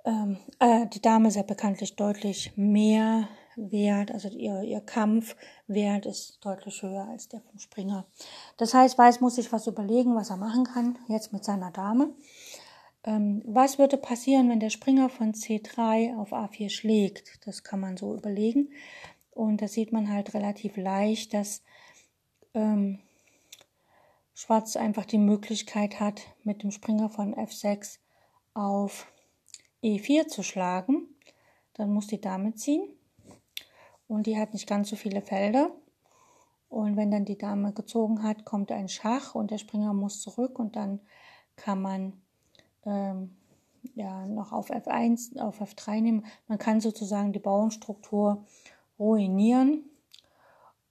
ähm, 0.07 0.39
äh, 0.61 0.87
die 0.87 1.03
Dame 1.03 1.29
ist 1.29 1.37
ja 1.37 1.43
bekanntlich 1.43 1.97
deutlich 1.97 2.57
mehr 2.57 3.29
wert, 3.57 4.13
also 4.13 4.29
ihr, 4.29 4.63
ihr 4.63 4.81
Kampfwert 4.81 6.07
ist 6.07 6.45
deutlich 6.45 6.83
höher 6.83 7.09
als 7.09 7.29
der 7.29 7.41
vom 7.41 7.59
Springer. 7.59 8.07
Das 8.57 8.75
heißt, 8.75 8.97
Weiß 8.99 9.21
muss 9.21 9.37
sich 9.37 9.53
was 9.53 9.67
überlegen, 9.67 10.15
was 10.15 10.31
er 10.31 10.37
machen 10.37 10.65
kann, 10.65 10.99
jetzt 11.09 11.33
mit 11.33 11.45
seiner 11.45 11.71
Dame. 11.71 12.11
Ähm, 13.05 13.43
was 13.47 13.79
würde 13.79 13.97
passieren, 13.97 14.49
wenn 14.51 14.61
der 14.61 14.71
Springer 14.71 15.09
von 15.09 15.33
C3 15.33 16.17
auf 16.17 16.33
A4 16.33 16.71
schlägt? 16.71 17.47
Das 17.47 17.65
kann 17.65 17.81
man 17.81 17.97
so 17.97 18.15
überlegen. 18.15 18.71
Und 19.31 19.61
da 19.61 19.69
sieht 19.69 19.93
man 19.93 20.13
halt 20.13 20.35
relativ 20.35 20.77
leicht, 20.77 21.35
dass 21.35 21.63
ähm, 22.55 23.01
Schwarz 24.35 24.77
einfach 24.77 25.07
die 25.07 25.19
Möglichkeit 25.19 25.99
hat, 25.99 26.23
mit 26.45 26.63
dem 26.63 26.71
Springer 26.71 27.09
von 27.09 27.35
F6 27.35 27.99
auf 28.55 29.07
E4 29.87 30.27
zu 30.27 30.43
schlagen. 30.43 31.09
Dann 31.75 31.93
muss 31.93 32.07
die 32.07 32.21
Dame 32.21 32.55
ziehen. 32.55 32.89
Und 34.09 34.27
die 34.27 34.39
hat 34.39 34.53
nicht 34.53 34.69
ganz 34.69 34.89
so 34.89 34.97
viele 34.97 35.23
Felder. 35.23 35.71
Und 36.69 36.97
wenn 36.97 37.11
dann 37.11 37.25
die 37.25 37.39
Dame 37.39 37.73
gezogen 37.73 38.23
hat, 38.23 38.45
kommt 38.45 38.73
ein 38.73 38.89
Schach 38.89 39.35
und 39.35 39.51
der 39.51 39.59
Springer 39.59 39.95
muss 39.95 40.21
zurück 40.21 40.59
und 40.59 40.77
dann 40.77 41.01
kann 41.55 41.81
man 41.81 42.13
ähm, 42.85 43.37
ja, 43.95 44.27
noch 44.27 44.53
auf 44.53 44.71
F1, 44.71 45.39
auf 45.39 45.61
F3 45.61 46.01
nehmen. 46.01 46.27
Man 46.49 46.59
kann 46.59 46.81
sozusagen 46.81 47.33
die 47.33 47.39
Bauernstruktur 47.39 48.45
ruinieren. 48.99 49.85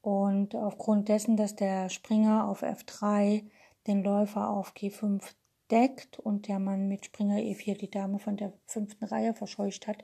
Und 0.01 0.55
aufgrund 0.55 1.09
dessen, 1.09 1.35
dass 1.35 1.55
der 1.55 1.89
Springer 1.89 2.47
auf 2.47 2.63
F3 2.63 3.43
den 3.87 4.03
Läufer 4.03 4.49
auf 4.49 4.73
G5 4.73 5.21
deckt 5.71 6.19
und 6.19 6.47
der 6.47 6.59
Mann 6.59 6.87
mit 6.87 7.05
Springer 7.05 7.37
E4 7.37 7.77
die 7.77 7.89
Dame 7.89 8.19
von 8.19 8.37
der 8.37 8.53
fünften 8.65 9.05
Reihe 9.05 9.33
verscheucht 9.33 9.87
hat, 9.87 10.03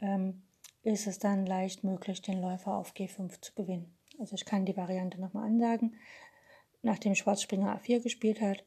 ähm, 0.00 0.42
ist 0.82 1.06
es 1.06 1.18
dann 1.18 1.46
leicht 1.46 1.84
möglich, 1.84 2.22
den 2.22 2.40
Läufer 2.40 2.74
auf 2.74 2.92
G5 2.92 3.40
zu 3.40 3.54
gewinnen. 3.54 3.94
Also 4.18 4.34
ich 4.34 4.44
kann 4.44 4.66
die 4.66 4.76
Variante 4.76 5.20
nochmal 5.20 5.46
ansagen. 5.46 5.96
Nachdem 6.82 7.14
Schwarz 7.14 7.42
Springer 7.42 7.78
A4 7.78 8.00
gespielt 8.00 8.40
hat, 8.40 8.64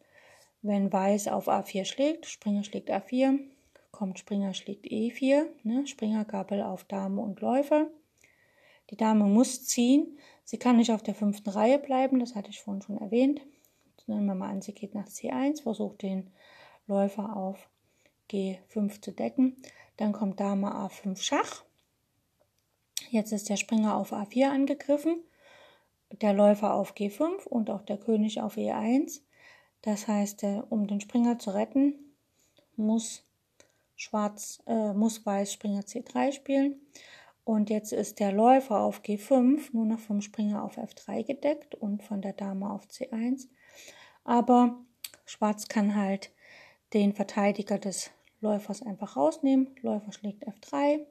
wenn 0.62 0.92
Weiß 0.92 1.28
auf 1.28 1.48
A4 1.48 1.86
schlägt, 1.86 2.26
Springer 2.26 2.64
schlägt 2.64 2.90
A4, 2.90 3.40
kommt 3.92 4.20
Springer 4.20 4.54
schlägt 4.54 4.86
E4, 4.86 5.46
ne? 5.64 5.86
Springer 5.86 6.26
Gabel 6.26 6.62
auf 6.62 6.86
Dame 6.86 7.22
und 7.22 7.42
Läufer. 7.42 7.88
Die 8.90 8.98
Dame 8.98 9.26
muss 9.26 9.66
ziehen. 9.66 10.18
Sie 10.44 10.58
kann 10.58 10.78
nicht 10.78 10.92
auf 10.92 11.04
der 11.04 11.16
fünften 11.16 11.50
Reihe 11.50 11.80
bleiben, 11.80 12.20
das 12.20 12.36
hatte 12.36 12.50
ich 12.50 12.62
vorhin 12.62 12.82
schon 12.82 12.98
erwähnt. 12.98 13.42
Nehmen 14.08 14.26
wir 14.26 14.36
mal 14.36 14.50
an, 14.50 14.62
sie 14.62 14.74
geht 14.74 14.94
nach 14.94 15.08
C1, 15.08 15.63
versucht 15.63 16.02
den 16.02 16.32
Läufer 16.88 17.36
auf 17.36 17.70
G5 18.30 19.02
zu 19.02 19.12
decken. 19.12 19.58
Dann 19.98 20.13
kommt 20.13 20.39
Dame 20.39 20.68
A5 20.68 21.18
Schach. 21.22 21.63
Jetzt 23.10 23.32
ist 23.32 23.50
der 23.50 23.58
Springer 23.58 23.96
auf 23.96 24.13
A4 24.13 24.50
angegriffen, 24.50 25.24
der 26.22 26.34
Läufer 26.34 26.74
auf 26.74 26.96
G5 26.96 27.46
und 27.48 27.70
auch 27.70 27.82
der 27.84 27.98
König 27.98 28.41
auf 28.41 28.58
E1. 28.58 29.22
Das 29.82 30.08
heißt, 30.08 30.44
äh, 30.44 30.62
um 30.70 30.88
den 30.88 31.02
Springer 31.02 31.38
zu 31.39 31.52
retten, 31.52 31.96
muss 32.76 33.24
Schwarz, 33.96 34.62
äh, 34.65 34.94
muss 34.94 35.26
Weiß 35.26 35.54
Springer 35.54 35.82
C3 35.82 36.32
spielen. 36.32 36.82
Und 37.44 37.70
jetzt 37.70 37.94
ist 37.94 38.20
der 38.20 38.32
Läufer 38.32 38.80
auf 38.80 39.02
G5 39.02 39.70
nur 39.72 39.86
noch 39.86 40.00
vom 40.00 40.22
Springer 40.22 40.63
auf 40.63 40.78
F3 40.78 41.24
gedeckt 41.24 41.76
und 41.76 42.02
von 42.02 42.22
der 42.22 42.34
Dame 42.34 42.72
auf 42.72 42.88
C1. 42.88 43.48
Aber 44.26 44.78
Schwarz 45.26 45.70
kann 45.70 45.96
halt 45.96 46.32
den 46.94 47.14
Verteidiger 47.14 47.80
des 47.80 48.12
Läufers 48.42 48.82
einfach 48.82 49.16
rausnehmen. 49.16 49.74
Läufer 49.82 50.12
schlägt 50.12 50.46
F3. 50.46 51.06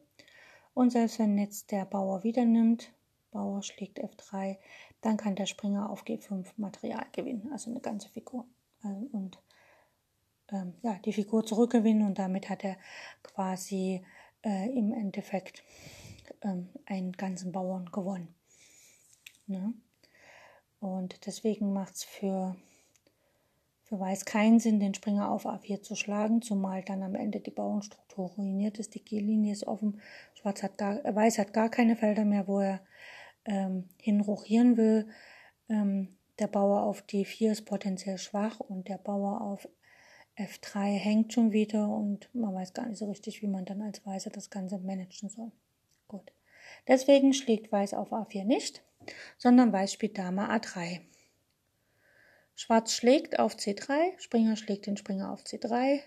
Und 0.75 0.91
selbst 0.91 1.19
wenn 1.19 1.39
jetzt 1.39 1.71
der 1.71 1.87
Bauer 1.87 2.23
wieder 2.25 2.45
nimmt, 2.45 2.93
Bauer 3.31 3.63
schlägt 3.63 3.99
F3, 3.99 4.59
dann 5.01 5.17
kann 5.17 5.35
der 5.35 5.47
Springer 5.47 5.89
auf 5.89 6.05
G5 6.05 6.47
Material 6.57 7.07
gewinnen, 7.13 7.51
also 7.53 7.71
eine 7.71 7.81
ganze 7.81 8.09
Figur 8.09 8.47
und 9.13 9.39
ähm, 10.51 10.75
ja, 10.83 10.99
die 11.05 11.13
Figur 11.13 11.45
zurückgewinnen 11.45 12.07
und 12.07 12.19
damit 12.19 12.49
hat 12.49 12.65
er 12.65 12.77
quasi 13.23 14.05
äh, 14.45 14.69
im 14.71 14.93
Endeffekt 14.93 15.65
ähm, 16.43 16.69
einen 16.87 17.13
ganzen 17.13 17.53
Bauern 17.53 17.91
gewonnen. 17.91 18.35
Ne? 19.47 19.75
Und 20.81 21.27
deswegen 21.27 21.73
macht 21.73 21.95
es 21.95 22.05
für, 22.05 22.57
für 23.95 24.01
Weiß 24.01 24.25
keinen 24.25 24.59
Sinn, 24.59 24.81
den 24.81 24.95
Springer 24.95 25.31
auf 25.31 25.47
A4 25.47 25.83
zu 25.83 25.95
schlagen, 25.95 26.43
zumal 26.43 26.83
dann 26.83 27.03
am 27.03 27.15
Ende 27.15 27.41
die 27.41 27.53
Bauernstruktur 27.53 28.31
ruiniert 28.31 28.79
ist. 28.79 28.95
Die 28.95 29.05
G-Linie 29.05 29.53
ist 29.53 29.67
offen. 29.67 30.01
Schwarz 30.35 30.63
hat 30.63 30.79
gar, 30.79 31.05
äh, 31.05 31.15
Weiß 31.15 31.39
hat 31.39 31.53
gar 31.53 31.69
keine 31.69 31.95
Felder 31.95 32.25
mehr, 32.25 32.49
wo 32.49 32.61
er 32.61 32.81
ähm, 33.45 33.89
hinrochieren 33.99 34.77
will. 34.77 35.09
Ähm, 35.69 36.17
der 36.41 36.49
Bauer 36.49 36.83
auf 36.83 37.03
D4 37.03 37.53
ist 37.53 37.67
potenziell 37.67 38.19
schwach 38.19 38.59
und 38.59 38.89
der 38.89 38.99
Bauer 38.99 39.41
auf 39.41 39.69
F3 40.37 40.99
hängt 40.99 41.33
schon 41.33 41.53
wieder 41.53 41.89
und 41.89 42.29
man 42.35 42.53
weiß 42.53 42.73
gar 42.73 42.89
nicht 42.89 42.99
so 42.99 43.09
richtig, 43.09 43.43
wie 43.43 43.47
man 43.47 43.65
dann 43.65 43.81
als 43.81 44.05
Weißer 44.05 44.31
das 44.31 44.51
Ganze 44.51 44.79
managen 44.79 45.29
soll. 45.29 45.53
Gut. 46.09 46.33
Deswegen 46.89 47.33
schlägt 47.33 47.71
Weiß 47.71 47.95
auf 47.95 48.13
A4 48.13 48.45
nicht, 48.45 48.83
sondern 49.39 49.73
Weiß 49.73 49.93
spielt 49.93 50.19
Dame 50.19 50.51
A3. 50.51 51.03
Schwarz 52.57 52.93
schlägt 52.93 53.39
auf 53.39 53.57
C3, 53.57 54.19
Springer 54.19 54.57
schlägt 54.57 54.87
den 54.87 54.97
Springer 54.97 55.33
auf 55.33 55.43
C3 55.43 56.01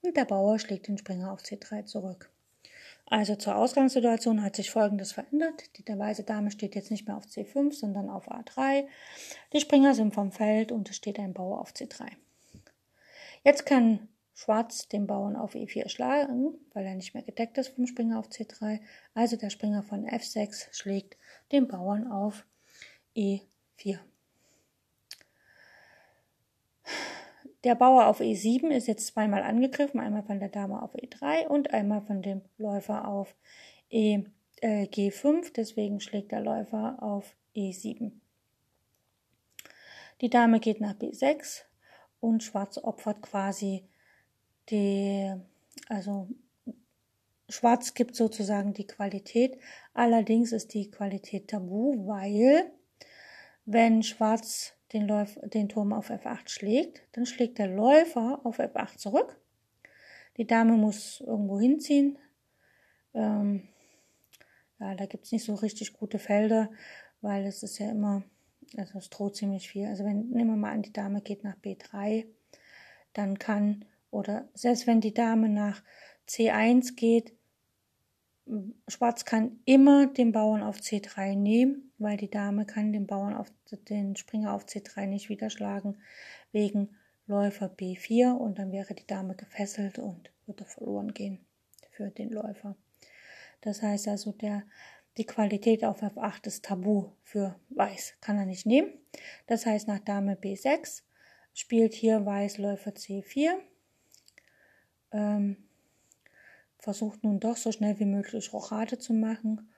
und 0.00 0.16
der 0.16 0.24
Bauer 0.24 0.58
schlägt 0.58 0.88
den 0.88 0.98
Springer 0.98 1.32
auf 1.32 1.42
C3 1.42 1.84
zurück. 1.84 2.30
Also 3.06 3.36
zur 3.36 3.56
Ausgangssituation 3.56 4.42
hat 4.42 4.56
sich 4.56 4.70
Folgendes 4.70 5.12
verändert. 5.12 5.76
Die 5.76 5.86
weiße 5.86 6.24
Dame 6.24 6.50
steht 6.50 6.74
jetzt 6.74 6.90
nicht 6.90 7.06
mehr 7.06 7.16
auf 7.18 7.26
C5, 7.26 7.72
sondern 7.72 8.08
auf 8.08 8.30
A3. 8.30 8.86
Die 9.52 9.60
Springer 9.60 9.94
sind 9.94 10.14
vom 10.14 10.32
Feld 10.32 10.72
und 10.72 10.88
es 10.88 10.96
steht 10.96 11.18
ein 11.18 11.34
Bauer 11.34 11.60
auf 11.60 11.72
C3. 11.72 12.06
Jetzt 13.44 13.66
kann 13.66 14.08
Schwarz 14.34 14.88
den 14.88 15.06
Bauern 15.06 15.36
auf 15.36 15.54
E4 15.54 15.90
schlagen, 15.90 16.54
weil 16.72 16.86
er 16.86 16.94
nicht 16.94 17.12
mehr 17.12 17.22
gedeckt 17.22 17.58
ist 17.58 17.68
vom 17.68 17.86
Springer 17.86 18.18
auf 18.18 18.28
C3. 18.28 18.80
Also 19.12 19.36
der 19.36 19.50
Springer 19.50 19.82
von 19.82 20.06
F6 20.06 20.68
schlägt 20.72 21.18
den 21.52 21.68
Bauern 21.68 22.10
auf 22.10 22.46
E4. 23.14 23.98
Der 27.64 27.76
Bauer 27.76 28.06
auf 28.06 28.20
E7 28.20 28.70
ist 28.70 28.88
jetzt 28.88 29.06
zweimal 29.06 29.42
angegriffen, 29.42 30.00
einmal 30.00 30.24
von 30.24 30.40
der 30.40 30.48
Dame 30.48 30.82
auf 30.82 30.94
E3 30.96 31.46
und 31.46 31.72
einmal 31.72 32.02
von 32.02 32.20
dem 32.20 32.42
Läufer 32.58 33.06
auf 33.06 33.36
e, 33.88 34.24
äh, 34.60 34.86
G5, 34.86 35.52
deswegen 35.54 36.00
schlägt 36.00 36.32
der 36.32 36.40
Läufer 36.40 37.00
auf 37.00 37.36
E7. 37.54 38.12
Die 40.20 40.30
Dame 40.30 40.58
geht 40.58 40.80
nach 40.80 40.94
B6 40.94 41.62
und 42.20 42.42
Schwarz 42.42 42.78
opfert 42.78 43.22
quasi 43.22 43.84
die, 44.70 45.32
also 45.88 46.28
Schwarz 47.48 47.94
gibt 47.94 48.16
sozusagen 48.16 48.72
die 48.72 48.86
Qualität, 48.86 49.58
allerdings 49.94 50.52
ist 50.52 50.74
die 50.74 50.90
Qualität 50.90 51.48
tabu, 51.48 52.06
weil 52.06 52.72
wenn 53.64 54.02
Schwarz 54.02 54.74
den, 54.92 55.08
Läuf 55.08 55.38
den 55.42 55.68
Turm 55.68 55.92
auf 55.92 56.10
F8 56.10 56.48
schlägt, 56.48 57.02
dann 57.12 57.26
schlägt 57.26 57.58
der 57.58 57.68
Läufer 57.68 58.40
auf 58.44 58.58
F8 58.58 58.96
zurück. 58.96 59.40
Die 60.36 60.46
Dame 60.46 60.76
muss 60.76 61.20
irgendwo 61.20 61.60
hinziehen. 61.60 62.18
Ähm, 63.14 63.68
ja, 64.78 64.94
da 64.94 65.06
gibt 65.06 65.24
es 65.24 65.32
nicht 65.32 65.44
so 65.44 65.54
richtig 65.54 65.92
gute 65.92 66.18
Felder, 66.18 66.70
weil 67.20 67.46
es 67.46 67.62
ist 67.62 67.78
ja 67.78 67.90
immer, 67.90 68.22
also 68.76 68.98
es 68.98 69.10
droht 69.10 69.36
ziemlich 69.36 69.68
viel. 69.68 69.86
Also 69.86 70.04
wenn, 70.04 70.30
nehmen 70.30 70.50
wir 70.50 70.56
mal 70.56 70.72
an, 70.72 70.82
die 70.82 70.92
Dame 70.92 71.20
geht 71.20 71.44
nach 71.44 71.56
B3, 71.56 72.26
dann 73.12 73.38
kann, 73.38 73.84
oder 74.10 74.48
selbst 74.54 74.86
wenn 74.86 75.00
die 75.00 75.14
Dame 75.14 75.48
nach 75.48 75.82
C1 76.28 76.96
geht, 76.96 77.32
Schwarz 78.88 79.24
kann 79.24 79.60
immer 79.64 80.06
den 80.06 80.32
Bauern 80.32 80.62
auf 80.62 80.78
C3 80.78 81.36
nehmen, 81.36 81.92
weil 81.98 82.16
die 82.16 82.30
Dame 82.30 82.66
kann 82.66 82.92
den 82.92 83.06
Bauern 83.06 83.34
auf 83.34 83.52
den 83.88 84.16
Springer 84.16 84.52
auf 84.52 84.64
C3 84.64 85.06
nicht 85.06 85.28
wieder 85.28 85.48
schlagen, 85.48 85.98
wegen 86.50 86.96
Läufer 87.26 87.66
B4 87.66 88.32
und 88.32 88.58
dann 88.58 88.72
wäre 88.72 88.94
die 88.94 89.06
Dame 89.06 89.36
gefesselt 89.36 89.98
und 89.98 90.32
würde 90.46 90.64
verloren 90.64 91.14
gehen 91.14 91.38
für 91.90 92.10
den 92.10 92.30
Läufer. 92.30 92.76
Das 93.60 93.80
heißt 93.80 94.08
also, 94.08 94.32
der, 94.32 94.64
die 95.16 95.26
Qualität 95.26 95.84
auf 95.84 96.02
F8 96.02 96.46
ist 96.48 96.64
tabu 96.64 97.12
für 97.22 97.58
Weiß, 97.70 98.14
kann 98.20 98.38
er 98.38 98.46
nicht 98.46 98.66
nehmen. 98.66 98.92
Das 99.46 99.66
heißt, 99.66 99.86
nach 99.86 100.00
Dame 100.00 100.34
B6 100.34 101.02
spielt 101.54 101.94
hier 101.94 102.26
Weiß 102.26 102.58
Läufer 102.58 102.90
C4. 102.90 103.52
Ähm, 105.12 105.68
versucht 106.82 107.22
nun 107.22 107.38
doch 107.38 107.56
so 107.56 107.70
schnell 107.70 108.00
wie 108.00 108.04
möglich 108.04 108.52
Rochade 108.52 108.98
zu 108.98 109.12
machen 109.12 109.72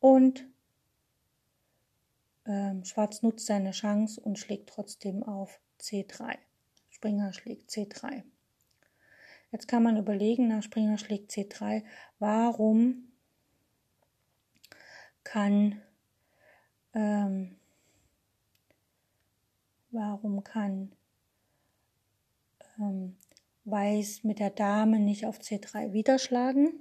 und 0.00 0.46
ähm, 2.46 2.84
Schwarz 2.84 3.20
nutzt 3.20 3.46
seine 3.46 3.72
Chance 3.72 4.18
und 4.18 4.38
schlägt 4.38 4.70
trotzdem 4.70 5.22
auf 5.22 5.60
C3. 5.78 6.38
Springer 6.88 7.34
schlägt 7.34 7.70
C3. 7.70 8.22
Jetzt 9.50 9.68
kann 9.68 9.82
man 9.82 9.98
überlegen, 9.98 10.48
nach 10.48 10.62
Springer 10.62 10.96
schlägt 10.96 11.30
C3, 11.30 11.84
warum 12.18 13.12
kann 15.22 15.82
ähm, 16.94 17.56
warum 19.90 20.42
kann 20.42 20.92
ähm, 22.78 23.18
Weiß 23.64 24.24
mit 24.24 24.38
der 24.38 24.50
Dame 24.50 24.98
nicht 24.98 25.24
auf 25.26 25.38
C3 25.38 25.92
wieder 25.92 26.18
schlagen. 26.18 26.72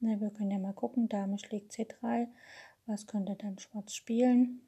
Ne, 0.00 0.20
wir 0.20 0.30
können 0.30 0.50
ja 0.50 0.58
mal 0.58 0.72
gucken. 0.72 1.08
Dame 1.08 1.38
schlägt 1.38 1.72
C3. 1.72 2.28
Was 2.88 3.06
könnte 3.06 3.36
dann 3.36 3.58
Schwarz 3.58 3.92
spielen? 3.92 4.62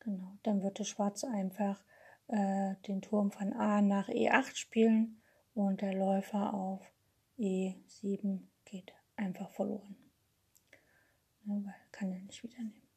Genau, 0.00 0.36
dann 0.42 0.64
würde 0.64 0.84
Schwarz 0.84 1.22
einfach 1.22 1.80
äh, 2.26 2.74
den 2.88 3.02
Turm 3.02 3.30
von 3.30 3.52
A 3.52 3.80
nach 3.82 4.08
E8 4.08 4.56
spielen 4.56 5.22
und 5.54 5.80
der 5.80 5.94
Läufer 5.94 6.52
auf 6.54 6.80
E7 7.38 8.40
geht 8.64 8.92
einfach 9.14 9.48
verloren. 9.52 9.94
Ja, 11.44 11.54
weil 11.64 11.74
kann 11.92 12.10
er 12.10 12.18
nicht 12.18 12.42
wieder 12.42 12.58
nehmen. 12.58 12.88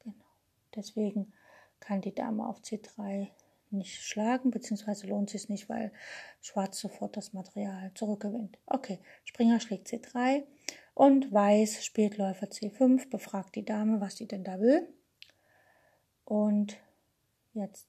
Genau. 0.00 0.26
Deswegen 0.74 1.32
kann 1.78 2.00
die 2.00 2.14
Dame 2.14 2.44
auf 2.44 2.60
C3 2.62 3.28
nicht 3.70 4.02
schlagen, 4.02 4.50
beziehungsweise 4.50 5.06
lohnt 5.06 5.30
sich 5.30 5.48
nicht, 5.48 5.68
weil 5.68 5.92
Schwarz 6.42 6.80
sofort 6.80 7.16
das 7.16 7.34
Material 7.34 7.92
zurückgewinnt. 7.94 8.58
Okay, 8.66 8.98
Springer 9.24 9.60
schlägt 9.60 9.86
C3 9.86 10.42
und 10.94 11.32
Weiß 11.32 11.84
spielt 11.84 12.16
Läufer 12.16 12.46
C5, 12.46 13.10
befragt 13.10 13.56
die 13.56 13.64
Dame, 13.64 14.00
was 14.00 14.16
sie 14.16 14.26
denn 14.26 14.44
da 14.44 14.60
will. 14.60 14.88
Und 16.24 16.76
jetzt 17.52 17.88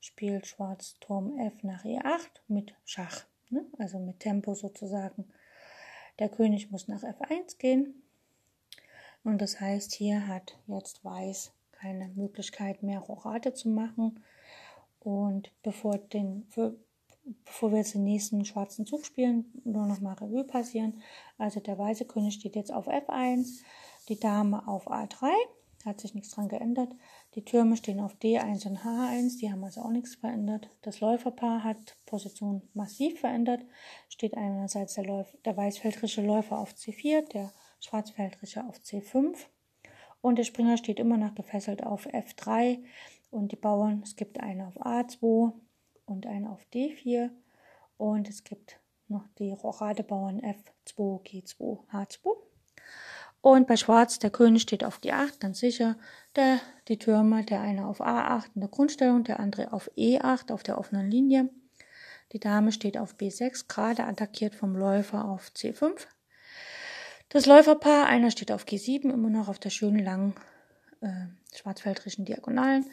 spielt 0.00 0.46
Schwarz 0.46 0.96
Turm 1.00 1.38
F 1.38 1.62
nach 1.62 1.84
E8 1.84 2.30
mit 2.48 2.74
Schach, 2.84 3.24
ne? 3.50 3.64
also 3.78 3.98
mit 3.98 4.20
Tempo 4.20 4.54
sozusagen. 4.54 5.28
Der 6.18 6.28
König 6.28 6.70
muss 6.70 6.88
nach 6.88 7.02
F1 7.02 7.58
gehen. 7.58 8.02
Und 9.24 9.40
das 9.40 9.60
heißt, 9.60 9.92
hier 9.92 10.26
hat 10.26 10.58
jetzt 10.66 11.04
Weiß 11.04 11.52
keine 11.70 12.08
Möglichkeit 12.08 12.82
mehr, 12.82 12.98
Rochade 12.98 13.54
zu 13.54 13.68
machen. 13.68 14.22
Und 15.00 15.52
bevor, 15.62 15.98
den, 15.98 16.46
bevor 17.44 17.70
wir 17.70 17.78
jetzt 17.78 17.94
den 17.94 18.04
nächsten 18.04 18.44
schwarzen 18.44 18.86
Zug 18.86 19.04
spielen, 19.04 19.52
nur 19.64 19.86
noch 19.86 20.00
mal 20.00 20.14
Revue 20.14 20.44
passieren. 20.44 21.02
Also 21.38 21.60
der 21.60 21.78
weiße 21.78 22.06
König 22.06 22.34
steht 22.34 22.56
jetzt 22.56 22.72
auf 22.72 22.88
F1, 22.88 23.62
die 24.08 24.18
Dame 24.18 24.66
auf 24.66 24.90
A3, 24.90 25.30
hat 25.84 26.00
sich 26.00 26.14
nichts 26.14 26.30
dran 26.30 26.48
geändert. 26.48 26.94
Die 27.34 27.44
Türme 27.44 27.76
stehen 27.76 28.00
auf 28.00 28.14
D1 28.16 28.66
und 28.68 28.78
H1, 28.78 29.38
die 29.40 29.50
haben 29.50 29.64
also 29.64 29.82
auch 29.82 29.90
nichts 29.90 30.14
verändert. 30.14 30.70
Das 30.82 31.00
Läuferpaar 31.00 31.64
hat 31.64 31.96
Position 32.06 32.62
massiv 32.74 33.20
verändert. 33.20 33.64
Steht 34.08 34.36
einerseits 34.36 34.94
der, 34.94 35.04
Läuf 35.04 35.36
der 35.44 35.56
weißfeldrische 35.56 36.22
Läufer 36.22 36.58
auf 36.58 36.72
C4, 36.72 37.28
der 37.32 37.52
schwarzfeldrische 37.80 38.64
auf 38.64 38.78
C5. 38.78 39.36
Und 40.20 40.38
der 40.38 40.44
Springer 40.44 40.76
steht 40.76 41.00
immer 41.00 41.16
noch 41.16 41.34
gefesselt 41.34 41.82
auf 41.82 42.06
F3 42.06 42.84
und 43.30 43.50
die 43.50 43.56
Bauern, 43.56 44.02
es 44.04 44.14
gibt 44.14 44.38
eine 44.40 44.68
auf 44.68 44.76
A2, 44.76 45.52
und 46.06 46.26
eine 46.26 46.50
auf 46.50 46.64
D4 46.72 47.30
und 47.96 48.28
es 48.28 48.44
gibt 48.44 48.80
noch 49.08 49.28
die 49.38 49.52
Rochadebauern 49.52 50.40
F2, 50.40 51.22
G2, 51.22 51.78
H2. 51.92 52.36
Und 53.40 53.66
bei 53.66 53.76
Schwarz, 53.76 54.18
der 54.18 54.30
König 54.30 54.62
steht 54.62 54.84
auf 54.84 55.00
G8, 55.00 55.40
ganz 55.40 55.58
sicher. 55.58 55.96
Der, 56.36 56.60
die 56.88 56.98
Türme, 56.98 57.44
der 57.44 57.60
eine 57.60 57.86
auf 57.86 58.00
A8 58.00 58.54
in 58.54 58.60
der 58.60 58.70
Grundstellung, 58.70 59.24
der 59.24 59.40
andere 59.40 59.72
auf 59.72 59.90
E8 59.96 60.52
auf 60.52 60.62
der 60.62 60.78
offenen 60.78 61.10
Linie. 61.10 61.50
Die 62.32 62.40
Dame 62.40 62.72
steht 62.72 62.96
auf 62.96 63.16
B6, 63.16 63.66
gerade 63.68 64.04
attackiert 64.04 64.54
vom 64.54 64.76
Läufer 64.76 65.24
auf 65.24 65.50
C5. 65.54 66.06
Das 67.28 67.46
Läuferpaar, 67.46 68.06
einer 68.06 68.30
steht 68.30 68.52
auf 68.52 68.64
G7, 68.64 69.12
immer 69.12 69.28
noch 69.28 69.48
auf 69.48 69.58
der 69.58 69.70
schönen 69.70 70.04
langen 70.04 70.34
äh, 71.00 71.26
schwarzfeldrischen 71.54 72.24
Diagonalen 72.24 72.86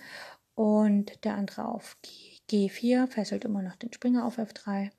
und 0.56 1.24
der 1.24 1.36
andere 1.36 1.65
auf 1.65 1.98
G 2.02 2.38
G4 2.50 3.08
fesselt 3.08 3.46
immer 3.46 3.62
noch 3.62 3.76
den 3.76 3.94
Springer 3.94 4.26
auf 4.26 4.40
F3 4.40 4.90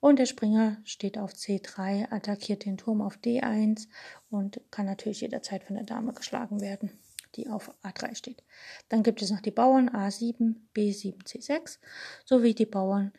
und 0.00 0.18
der 0.18 0.26
Springer 0.26 0.78
steht 0.84 1.18
auf 1.18 1.32
C3, 1.32 2.10
attackiert 2.10 2.64
den 2.64 2.78
Turm 2.78 3.02
auf 3.02 3.16
D1 3.16 3.88
und 4.30 4.60
kann 4.70 4.86
natürlich 4.86 5.20
jederzeit 5.20 5.64
von 5.64 5.76
der 5.76 5.84
Dame 5.84 6.12
geschlagen 6.12 6.60
werden, 6.60 6.90
die 7.34 7.48
auf 7.48 7.74
A3 7.82 8.14
steht. 8.14 8.42
Dann 8.88 9.02
gibt 9.02 9.22
es 9.22 9.30
noch 9.30 9.40
die 9.40 9.50
Bauern 9.50 9.90
A7, 9.90 10.56
B7, 10.74 11.24
C6 11.24 11.78
sowie 12.24 12.54
die 12.54 12.66
Bauern 12.66 13.12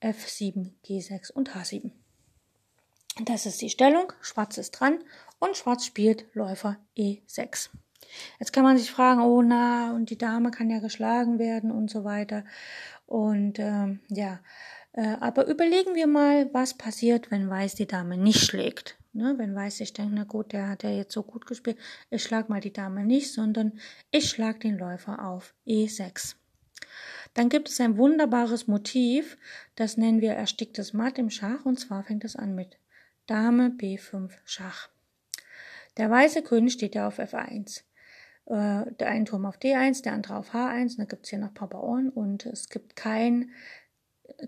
F7, 0.00 0.72
G6 0.84 1.32
und 1.32 1.50
H7. 1.54 1.92
Das 3.24 3.46
ist 3.46 3.60
die 3.60 3.70
Stellung. 3.70 4.12
Schwarz 4.20 4.56
ist 4.56 4.72
dran 4.72 4.98
und 5.38 5.56
Schwarz 5.56 5.84
spielt 5.84 6.26
Läufer 6.34 6.78
E6. 6.96 7.68
Jetzt 8.38 8.52
kann 8.52 8.64
man 8.64 8.76
sich 8.78 8.90
fragen, 8.90 9.20
oh 9.20 9.42
na, 9.42 9.92
und 9.92 10.10
die 10.10 10.18
Dame 10.18 10.50
kann 10.50 10.70
ja 10.70 10.80
geschlagen 10.80 11.38
werden 11.38 11.70
und 11.70 11.90
so 11.90 12.04
weiter. 12.04 12.44
Und 13.12 13.58
ähm, 13.58 14.00
ja, 14.08 14.40
äh, 14.92 15.16
aber 15.20 15.46
überlegen 15.46 15.94
wir 15.94 16.06
mal, 16.06 16.48
was 16.54 16.72
passiert, 16.72 17.30
wenn 17.30 17.50
Weiß 17.50 17.74
die 17.74 17.86
Dame 17.86 18.16
nicht 18.16 18.40
schlägt. 18.42 18.96
Ne? 19.12 19.34
Wenn 19.36 19.54
Weiß 19.54 19.76
sich 19.76 19.92
denkt, 19.92 20.14
na 20.14 20.24
gut, 20.24 20.54
der 20.54 20.70
hat 20.70 20.82
ja 20.82 20.88
jetzt 20.88 21.12
so 21.12 21.22
gut 21.22 21.44
gespielt, 21.44 21.76
ich 22.08 22.22
schlag 22.22 22.48
mal 22.48 22.62
die 22.62 22.72
Dame 22.72 23.04
nicht, 23.04 23.30
sondern 23.30 23.78
ich 24.10 24.30
schlag 24.30 24.60
den 24.60 24.78
Läufer 24.78 25.28
auf 25.28 25.52
E6. 25.66 26.36
Dann 27.34 27.50
gibt 27.50 27.68
es 27.68 27.82
ein 27.82 27.98
wunderbares 27.98 28.66
Motiv, 28.66 29.36
das 29.74 29.98
nennen 29.98 30.22
wir 30.22 30.32
ersticktes 30.32 30.94
Matt 30.94 31.18
im 31.18 31.28
Schach, 31.28 31.66
und 31.66 31.78
zwar 31.78 32.04
fängt 32.04 32.24
es 32.24 32.34
an 32.34 32.54
mit 32.54 32.78
Dame 33.26 33.76
B5 33.76 34.30
Schach. 34.46 34.88
Der 35.98 36.08
weiße 36.08 36.40
König 36.40 36.72
steht 36.72 36.94
ja 36.94 37.08
auf 37.08 37.18
F1 37.18 37.82
äh, 38.46 38.84
der 38.98 39.08
eine 39.08 39.24
Turm 39.24 39.46
auf 39.46 39.58
D1, 39.58 40.02
der 40.02 40.12
andere 40.12 40.36
auf 40.36 40.54
H1. 40.54 40.96
Da 40.96 41.04
gibt 41.04 41.24
es 41.24 41.30
hier 41.30 41.38
noch 41.38 41.48
ein 41.48 41.54
paar 41.54 41.68
Bauern 41.68 42.08
und 42.08 42.46
es 42.46 42.68
gibt 42.68 42.96
kein, 42.96 43.50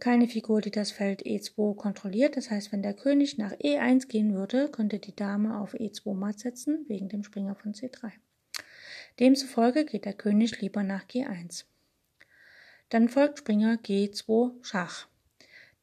keine 0.01 0.29
Figur, 0.29 0.61
die 0.61 0.71
das 0.71 0.91
Feld 0.91 1.23
E2 1.23 1.77
kontrolliert. 1.77 2.37
Das 2.37 2.51
heißt, 2.51 2.73
wenn 2.73 2.83
der 2.83 2.95
König 2.95 3.39
nach 3.39 3.53
E1 3.53 4.09
gehen 4.09 4.35
würde, 4.35 4.69
könnte 4.69 4.99
die 4.99 5.15
Dame 5.15 5.59
auf 5.59 5.75
E2 5.75 6.15
matt 6.15 6.41
setzen, 6.41 6.85
wegen 6.89 7.09
dem 7.09 7.25
Springer 7.25 7.55
von 7.55 7.73
C3. 7.73 8.13
Demzufolge 9.21 9.85
geht 9.85 10.07
der 10.07 10.15
König 10.15 10.61
lieber 10.61 10.83
nach 10.83 11.07
G1. 11.07 11.65
Dann 12.89 13.09
folgt 13.09 13.39
Springer 13.39 13.75
G2 13.77 14.53
Schach. 14.63 15.09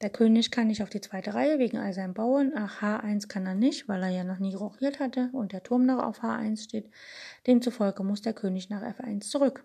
Der 0.02 0.10
König 0.10 0.50
kann 0.50 0.68
nicht 0.68 0.82
auf 0.82 0.90
die 0.90 1.02
zweite 1.02 1.36
Reihe 1.36 1.60
wegen 1.60 1.78
all 1.78 1.94
seinen 1.94 2.16
Bauern. 2.16 2.54
Ach, 2.56 2.82
H1 2.82 3.28
kann 3.28 3.46
er 3.46 3.54
nicht, 3.54 3.88
weil 3.88 4.02
er 4.02 4.10
ja 4.10 4.24
noch 4.24 4.40
nie 4.40 4.56
rochiert 4.56 5.00
hatte 5.00 5.30
und 5.32 5.52
der 5.52 5.62
Turm 5.62 5.86
noch 5.86 6.02
auf 6.04 6.24
H1 6.24 6.64
steht. 6.64 6.90
Demzufolge 7.46 8.04
muss 8.04 8.22
der 8.22 8.34
König 8.34 8.70
nach 8.70 8.82
F1 8.82 9.30
zurück. 9.30 9.64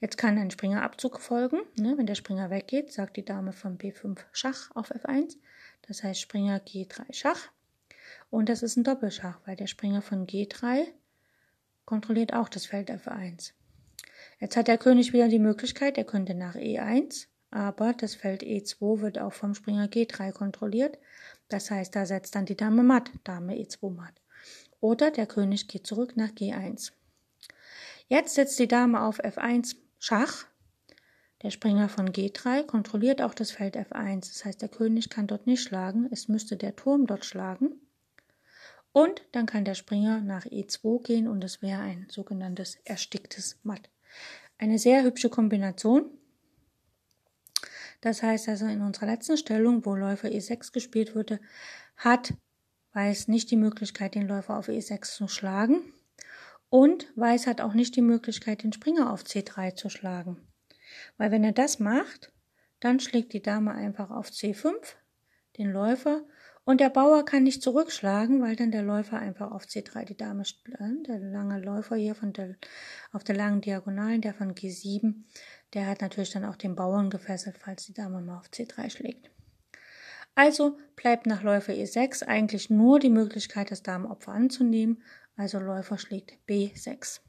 Jetzt 0.00 0.16
kann 0.16 0.38
ein 0.38 0.52
Springerabzug 0.52 1.20
folgen. 1.20 1.58
Ne? 1.76 1.98
Wenn 1.98 2.06
der 2.06 2.14
Springer 2.14 2.48
weggeht, 2.50 2.92
sagt 2.92 3.16
die 3.16 3.24
Dame 3.24 3.52
von 3.52 3.76
B5 3.76 4.18
Schach 4.32 4.70
auf 4.74 4.92
F1. 4.92 5.36
Das 5.82 6.04
heißt 6.04 6.20
Springer 6.20 6.58
G3 6.58 7.12
Schach. 7.12 7.50
Und 8.30 8.48
das 8.48 8.62
ist 8.62 8.76
ein 8.76 8.84
Doppelschach, 8.84 9.40
weil 9.46 9.56
der 9.56 9.66
Springer 9.66 10.00
von 10.00 10.26
G3 10.26 10.86
kontrolliert 11.84 12.34
auch 12.34 12.48
das 12.48 12.66
Feld 12.66 12.90
F1. 12.90 13.52
Jetzt 14.38 14.56
hat 14.56 14.68
der 14.68 14.78
König 14.78 15.12
wieder 15.12 15.28
die 15.28 15.38
Möglichkeit, 15.40 15.98
er 15.98 16.04
könnte 16.04 16.34
nach 16.34 16.54
E1, 16.54 17.26
aber 17.50 17.92
das 17.92 18.14
Feld 18.14 18.42
E2 18.42 19.00
wird 19.00 19.18
auch 19.18 19.32
vom 19.32 19.54
Springer 19.54 19.86
G3 19.86 20.32
kontrolliert. 20.32 20.98
Das 21.48 21.70
heißt, 21.70 21.94
da 21.96 22.06
setzt 22.06 22.34
dann 22.34 22.46
die 22.46 22.56
Dame 22.56 22.82
matt, 22.82 23.10
Dame 23.24 23.54
E2 23.54 23.90
matt. 23.90 24.14
Oder 24.80 25.10
der 25.10 25.26
König 25.26 25.68
geht 25.68 25.86
zurück 25.86 26.16
nach 26.16 26.30
G1. 26.30 26.92
Jetzt 28.08 28.34
setzt 28.34 28.58
die 28.58 28.68
Dame 28.68 29.02
auf 29.02 29.22
F1 29.22 29.76
Schach. 29.98 30.46
Der 31.42 31.50
Springer 31.50 31.88
von 31.88 32.10
G3 32.10 32.64
kontrolliert 32.64 33.22
auch 33.22 33.34
das 33.34 33.50
Feld 33.50 33.76
F1. 33.76 34.28
Das 34.28 34.44
heißt, 34.44 34.62
der 34.62 34.68
König 34.68 35.10
kann 35.10 35.26
dort 35.26 35.46
nicht 35.46 35.62
schlagen. 35.62 36.08
Es 36.10 36.28
müsste 36.28 36.56
der 36.56 36.76
Turm 36.76 37.06
dort 37.06 37.24
schlagen. 37.24 37.80
Und 38.92 39.22
dann 39.32 39.46
kann 39.46 39.64
der 39.64 39.74
Springer 39.74 40.20
nach 40.20 40.44
E2 40.46 41.02
gehen 41.02 41.28
und 41.28 41.44
es 41.44 41.62
wäre 41.62 41.80
ein 41.80 42.06
sogenanntes 42.10 42.76
ersticktes 42.84 43.58
Matt. 43.62 43.88
Eine 44.58 44.78
sehr 44.78 45.04
hübsche 45.04 45.30
Kombination. 45.30 46.10
Das 48.00 48.22
heißt 48.22 48.48
also 48.48 48.66
in 48.66 48.80
unserer 48.80 49.06
letzten 49.06 49.36
Stellung, 49.36 49.84
wo 49.84 49.94
Läufer 49.94 50.28
E6 50.28 50.72
gespielt 50.72 51.14
wurde, 51.14 51.40
hat 51.96 52.34
Weiß 52.92 53.28
nicht 53.28 53.52
die 53.52 53.56
Möglichkeit, 53.56 54.16
den 54.16 54.26
Läufer 54.26 54.56
auf 54.56 54.68
E6 54.68 55.14
zu 55.14 55.28
schlagen. 55.28 55.82
Und 56.70 57.06
Weiß 57.16 57.46
hat 57.46 57.60
auch 57.60 57.72
nicht 57.72 57.94
die 57.94 58.02
Möglichkeit, 58.02 58.64
den 58.64 58.72
Springer 58.72 59.12
auf 59.12 59.22
C3 59.22 59.76
zu 59.76 59.88
schlagen. 59.90 60.38
Weil 61.16 61.30
wenn 61.30 61.44
er 61.44 61.52
das 61.52 61.78
macht, 61.78 62.32
dann 62.80 62.98
schlägt 62.98 63.32
die 63.32 63.42
Dame 63.42 63.72
einfach 63.72 64.10
auf 64.10 64.30
C5, 64.30 64.74
den 65.56 65.70
Läufer, 65.70 66.24
und 66.64 66.80
der 66.80 66.90
Bauer 66.90 67.24
kann 67.24 67.42
nicht 67.42 67.62
zurückschlagen, 67.62 68.42
weil 68.42 68.54
dann 68.54 68.70
der 68.70 68.82
Läufer 68.82 69.18
einfach 69.18 69.50
auf 69.50 69.64
C3 69.64 70.04
die 70.04 70.16
Dame, 70.16 70.42
äh, 70.42 71.02
der 71.06 71.18
lange 71.18 71.60
Läufer 71.60 71.96
hier 71.96 72.14
von 72.14 72.32
der, 72.32 72.56
auf 73.12 73.24
der 73.24 73.34
langen 73.34 73.60
Diagonalen, 73.60 74.20
der 74.20 74.34
von 74.34 74.54
G7, 74.54 75.24
der 75.74 75.86
hat 75.86 76.00
natürlich 76.00 76.30
dann 76.30 76.44
auch 76.44 76.56
den 76.56 76.74
Bauern 76.74 77.10
gefesselt, 77.10 77.58
falls 77.58 77.86
die 77.86 77.94
Dame 77.94 78.20
mal 78.20 78.38
auf 78.38 78.48
C3 78.48 78.90
schlägt. 78.90 79.30
Also 80.34 80.78
bleibt 80.96 81.26
nach 81.26 81.42
Läufer 81.42 81.72
E6 81.72 82.24
eigentlich 82.24 82.70
nur 82.70 82.98
die 82.98 83.10
Möglichkeit, 83.10 83.70
das 83.70 83.82
Damenopfer 83.82 84.32
anzunehmen, 84.32 85.02
also 85.36 85.58
Läufer 85.58 85.98
schlägt 85.98 86.32
B6. 86.48 87.20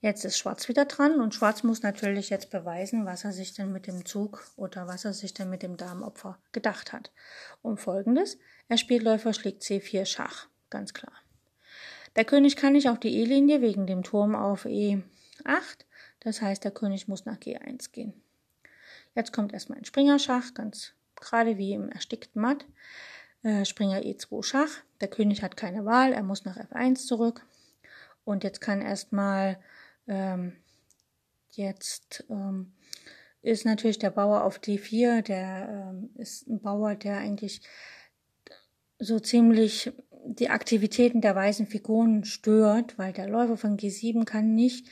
Jetzt 0.00 0.24
ist 0.24 0.36
Schwarz 0.36 0.68
wieder 0.68 0.84
dran 0.86 1.20
und 1.20 1.32
Schwarz 1.32 1.62
muss 1.62 1.82
natürlich 1.82 2.28
jetzt 2.28 2.50
beweisen, 2.50 3.06
was 3.06 3.24
er 3.24 3.30
sich 3.30 3.54
denn 3.54 3.70
mit 3.70 3.86
dem 3.86 4.04
Zug 4.04 4.44
oder 4.56 4.88
was 4.88 5.04
er 5.04 5.12
sich 5.12 5.32
denn 5.32 5.48
mit 5.48 5.62
dem 5.62 5.76
Damenopfer 5.76 6.40
gedacht 6.50 6.92
hat. 6.92 7.12
Um 7.62 7.76
folgendes, 7.76 8.36
er 8.66 8.78
spielt 8.78 9.04
Läufer 9.04 9.32
schlägt 9.32 9.62
C4 9.62 10.04
Schach, 10.04 10.48
ganz 10.70 10.92
klar. 10.92 11.12
Der 12.16 12.24
König 12.24 12.56
kann 12.56 12.72
nicht 12.72 12.88
auf 12.88 12.98
die 12.98 13.16
E-Linie 13.16 13.62
wegen 13.62 13.86
dem 13.86 14.02
Turm 14.02 14.34
auf 14.34 14.66
E8, 14.66 15.04
das 16.24 16.40
heißt, 16.40 16.64
der 16.64 16.70
König 16.70 17.08
muss 17.08 17.24
nach 17.24 17.38
G1 17.38 17.92
gehen. 17.92 18.14
Jetzt 19.14 19.32
kommt 19.32 19.52
erstmal 19.52 19.78
ein 19.78 19.84
Springerschach, 19.84 20.54
ganz 20.54 20.92
gerade 21.16 21.58
wie 21.58 21.74
im 21.74 21.90
erstickten 21.90 22.40
Matt. 22.40 22.64
Äh, 23.42 23.64
Springer 23.64 24.00
E2 24.00 24.42
Schach. 24.42 24.70
Der 25.00 25.08
König 25.08 25.42
hat 25.42 25.56
keine 25.56 25.84
Wahl, 25.84 26.12
er 26.12 26.22
muss 26.22 26.44
nach 26.44 26.56
F1 26.56 27.06
zurück. 27.06 27.44
Und 28.24 28.44
jetzt 28.44 28.60
kann 28.60 28.80
erstmal 28.80 29.58
ähm, 30.06 30.52
jetzt 31.50 32.24
ähm, 32.30 32.72
ist 33.42 33.64
natürlich 33.64 33.98
der 33.98 34.10
Bauer 34.10 34.44
auf 34.44 34.58
D4, 34.58 35.22
der 35.22 35.90
ähm, 35.90 36.10
ist 36.14 36.46
ein 36.46 36.60
Bauer, 36.60 36.94
der 36.94 37.18
eigentlich 37.18 37.60
so 38.98 39.18
ziemlich 39.18 39.92
die 40.24 40.50
Aktivitäten 40.50 41.20
der 41.20 41.34
weißen 41.34 41.66
Figuren 41.66 42.24
stört, 42.24 42.96
weil 42.98 43.12
der 43.12 43.28
Läufer 43.28 43.56
von 43.56 43.76
G7 43.76 44.24
kann 44.24 44.54
nicht 44.54 44.88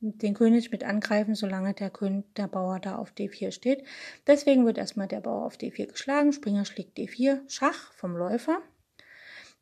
den 0.00 0.34
König 0.34 0.70
mit 0.70 0.84
angreifen, 0.84 1.34
solange 1.34 1.74
der, 1.74 1.90
König, 1.90 2.34
der 2.34 2.48
Bauer 2.48 2.80
da 2.80 2.96
auf 2.96 3.12
D4 3.12 3.50
steht. 3.50 3.84
Deswegen 4.26 4.66
wird 4.66 4.78
erstmal 4.78 5.08
der 5.08 5.20
Bauer 5.20 5.44
auf 5.46 5.56
D4 5.56 5.86
geschlagen, 5.86 6.32
Springer 6.32 6.64
schlägt 6.64 6.98
D4, 6.98 7.40
Schach 7.48 7.92
vom 7.94 8.16
Läufer. 8.16 8.58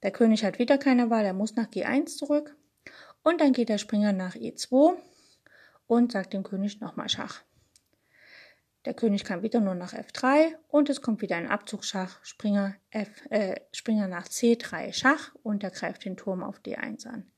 Der 0.03 0.11
König 0.11 0.45
hat 0.45 0.59
wieder 0.59 0.77
keine 0.77 1.11
Wahl, 1.11 1.25
er 1.25 1.33
muss 1.33 1.55
nach 1.55 1.69
G1 1.69 2.17
zurück. 2.17 2.57
Und 3.23 3.41
dann 3.41 3.53
geht 3.53 3.69
der 3.69 3.79
Springer 3.79 4.13
nach 4.13 4.35
E2 4.35 4.97
und 5.87 6.13
sagt 6.13 6.33
dem 6.33 6.43
König 6.43 6.81
nochmal 6.81 7.09
Schach. 7.09 7.43
Der 8.85 8.93
König 8.93 9.25
kann 9.25 9.43
wieder 9.43 9.61
nur 9.61 9.75
nach 9.75 9.95
F3 9.95 10.57
und 10.69 10.91
es 10.91 11.01
kommt 11.01 11.23
wieder 11.23 11.37
ein 11.37 11.49
Abzugsschach, 11.49 12.23
Springer, 12.23 12.75
F, 12.91 13.09
äh, 13.31 13.59
Springer 13.73 14.09
nach 14.09 14.29
C3 14.29 14.93
Schach 14.93 15.35
und 15.43 15.65
er 15.65 15.71
greift 15.71 16.05
den 16.05 16.19
Turm 16.19 16.43
auf 16.43 16.59
D1 16.59 17.07
an. 17.07 17.31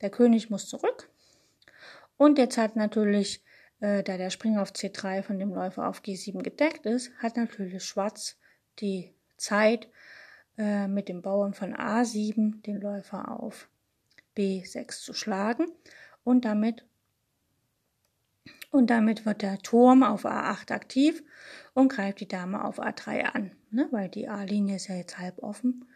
Der 0.00 0.10
König 0.10 0.48
muss 0.48 0.68
zurück 0.68 1.09
und 2.20 2.36
jetzt 2.36 2.58
hat 2.58 2.76
natürlich, 2.76 3.42
äh, 3.80 4.02
da 4.02 4.18
der 4.18 4.28
Springer 4.28 4.60
auf 4.60 4.72
C3 4.72 5.22
von 5.22 5.38
dem 5.38 5.54
Läufer 5.54 5.88
auf 5.88 6.02
G7 6.02 6.42
gedeckt 6.42 6.84
ist, 6.84 7.10
hat 7.16 7.38
natürlich 7.38 7.82
Schwarz 7.82 8.36
die 8.78 9.14
Zeit, 9.38 9.88
äh, 10.58 10.86
mit 10.86 11.08
dem 11.08 11.22
Bauern 11.22 11.54
von 11.54 11.74
A7 11.74 12.60
den 12.60 12.78
Läufer 12.78 13.40
auf 13.40 13.70
B6 14.36 15.02
zu 15.02 15.14
schlagen. 15.14 15.64
Und 16.22 16.44
damit 16.44 16.84
und 18.70 18.90
damit 18.90 19.24
wird 19.24 19.40
der 19.40 19.56
Turm 19.60 20.02
auf 20.02 20.26
A8 20.26 20.72
aktiv 20.72 21.24
und 21.72 21.90
greift 21.90 22.20
die 22.20 22.28
Dame 22.28 22.62
auf 22.62 22.78
A3 22.78 23.22
an, 23.22 23.52
ne, 23.70 23.88
weil 23.92 24.10
die 24.10 24.28
A-Linie 24.28 24.76
ist 24.76 24.88
ja 24.88 24.94
jetzt 24.96 25.16
halb 25.16 25.42
offen. 25.42 25.86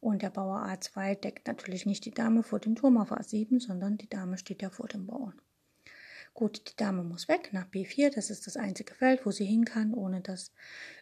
Und 0.00 0.22
der 0.22 0.30
Bauer 0.30 0.64
A2 0.64 1.14
deckt 1.14 1.46
natürlich 1.46 1.84
nicht 1.84 2.06
die 2.06 2.14
Dame 2.14 2.42
vor 2.42 2.58
dem 2.58 2.74
Turm 2.74 2.96
auf 2.96 3.12
A7, 3.12 3.60
sondern 3.60 3.98
die 3.98 4.08
Dame 4.08 4.38
steht 4.38 4.62
ja 4.62 4.70
vor 4.70 4.88
dem 4.88 5.06
Bauern. 5.06 5.38
Gut, 6.34 6.68
die 6.68 6.76
Dame 6.76 7.04
muss 7.04 7.28
weg 7.28 7.50
nach 7.52 7.68
B4, 7.68 8.12
das 8.12 8.28
ist 8.28 8.48
das 8.48 8.56
einzige 8.56 8.92
Feld, 8.92 9.24
wo 9.24 9.30
sie 9.30 9.44
hin 9.44 9.64
kann, 9.64 9.94
ohne 9.94 10.20
dass 10.20 10.50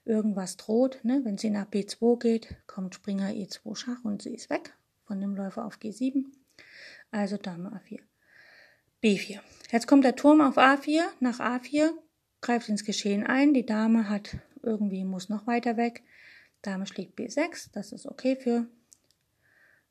irgendwas 0.04 0.58
droht. 0.58 1.00
Ne? 1.04 1.22
Wenn 1.24 1.38
sie 1.38 1.48
nach 1.48 1.66
B2 1.66 2.18
geht, 2.18 2.54
kommt 2.66 2.94
Springer 2.94 3.30
E2 3.30 3.74
Schach 3.74 4.04
und 4.04 4.20
sie 4.20 4.34
ist 4.34 4.50
weg 4.50 4.74
von 5.06 5.20
dem 5.20 5.34
Läufer 5.34 5.64
auf 5.64 5.78
G7. 5.78 6.24
Also 7.10 7.38
Dame 7.38 7.70
A4. 7.70 8.00
B4. 9.02 9.40
Jetzt 9.70 9.86
kommt 9.86 10.04
der 10.04 10.16
Turm 10.16 10.42
auf 10.42 10.58
A4. 10.58 11.02
Nach 11.20 11.40
A4 11.40 11.92
greift 12.42 12.68
ins 12.68 12.84
Geschehen 12.84 13.26
ein. 13.26 13.54
Die 13.54 13.66
Dame 13.66 14.10
hat 14.10 14.36
irgendwie 14.62 15.04
muss 15.04 15.30
noch 15.30 15.46
weiter 15.46 15.78
weg. 15.78 16.02
Dame 16.60 16.86
schlägt 16.86 17.18
B6. 17.18 17.70
Das 17.72 17.92
ist 17.92 18.06
okay 18.06 18.36
für 18.36 18.66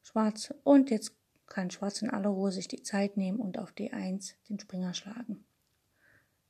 Schwarz. 0.03 0.53
Und 0.63 0.91
jetzt 0.91 1.13
kann 1.51 1.71
Schwarz 1.71 2.01
in 2.01 2.09
aller 2.09 2.29
Ruhe 2.29 2.51
sich 2.51 2.67
die 2.67 2.81
Zeit 2.81 3.17
nehmen 3.17 3.39
und 3.39 3.59
auf 3.59 3.71
D1 3.71 4.33
den 4.49 4.59
Springer 4.59 4.93
schlagen. 4.93 5.45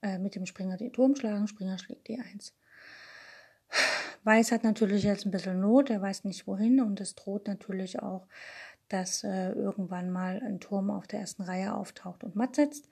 Äh, 0.02 0.18
mit 0.18 0.36
dem 0.36 0.46
Springer 0.46 0.78
den 0.78 0.94
Turm 0.94 1.16
schlagen. 1.16 1.48
Springer 1.48 1.78
schlägt 1.78 2.08
D1. 2.08 2.54
Weiß 4.24 4.52
hat 4.52 4.64
natürlich 4.64 5.04
jetzt 5.04 5.26
ein 5.26 5.32
bisschen 5.32 5.60
Not. 5.60 5.90
Er 5.90 6.02
weiß 6.02 6.24
nicht 6.24 6.46
wohin 6.48 6.80
und 6.82 7.02
es 7.02 7.16
droht 7.16 7.48
natürlich 7.48 8.02
auch 8.02 8.28
dass 8.92 9.24
äh, 9.24 9.52
irgendwann 9.52 10.12
mal 10.12 10.42
ein 10.46 10.60
Turm 10.60 10.90
auf 10.90 11.08
der 11.08 11.22
ersten 11.22 11.44
Reihe 11.44 11.74
auftaucht 11.74 12.24
und 12.24 12.36
matt 12.36 12.56
setzt. 12.56 12.90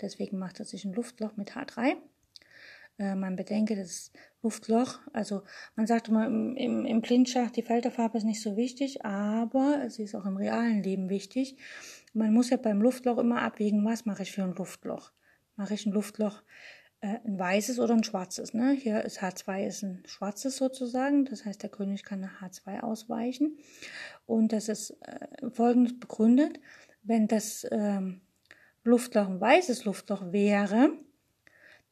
Deswegen 0.00 0.38
macht 0.38 0.60
er 0.60 0.64
sich 0.64 0.84
ein 0.84 0.94
Luftloch 0.94 1.36
mit 1.36 1.52
H3. 1.52 1.96
Äh, 2.98 3.14
man 3.14 3.36
bedenke, 3.36 3.76
das 3.76 4.12
Luftloch, 4.42 4.98
also 5.12 5.42
man 5.76 5.86
sagt 5.86 6.08
immer 6.08 6.26
im, 6.26 6.56
im, 6.56 6.84
im 6.84 7.00
Blindschach, 7.00 7.50
die 7.50 7.62
Felderfarbe 7.62 8.18
ist 8.18 8.24
nicht 8.24 8.42
so 8.42 8.56
wichtig, 8.56 9.04
aber 9.04 9.88
sie 9.88 10.02
ist 10.02 10.14
auch 10.14 10.26
im 10.26 10.36
realen 10.36 10.82
Leben 10.82 11.08
wichtig. 11.08 11.56
Man 12.12 12.32
muss 12.32 12.50
ja 12.50 12.56
beim 12.56 12.82
Luftloch 12.82 13.18
immer 13.18 13.42
abwägen, 13.42 13.84
was 13.84 14.04
mache 14.04 14.22
ich 14.22 14.32
für 14.32 14.42
ein 14.42 14.54
Luftloch. 14.54 15.12
Mache 15.56 15.74
ich 15.74 15.86
ein 15.86 15.92
Luftloch 15.92 16.42
äh, 17.02 17.18
ein 17.24 17.38
weißes 17.38 17.78
oder 17.78 17.94
ein 17.94 18.04
schwarzes. 18.04 18.54
Ne? 18.54 18.72
Hier 18.72 19.02
ist 19.02 19.20
H2 19.20 19.66
ist 19.66 19.82
ein 19.82 20.02
schwarzes 20.06 20.56
sozusagen, 20.56 21.24
das 21.24 21.44
heißt 21.44 21.62
der 21.62 21.70
König 21.70 22.04
kann 22.04 22.20
nach 22.20 22.42
H2 22.42 22.80
ausweichen. 22.80 23.58
Und 24.24 24.52
das 24.52 24.68
ist 24.68 24.96
äh, 25.02 25.50
folgendes 25.50 25.98
begründet, 25.98 26.60
wenn 27.02 27.26
das 27.26 27.66
ähm, 27.70 28.20
Luftloch 28.84 29.28
ein 29.28 29.40
weißes 29.40 29.84
Luftloch 29.84 30.32
wäre, 30.32 30.90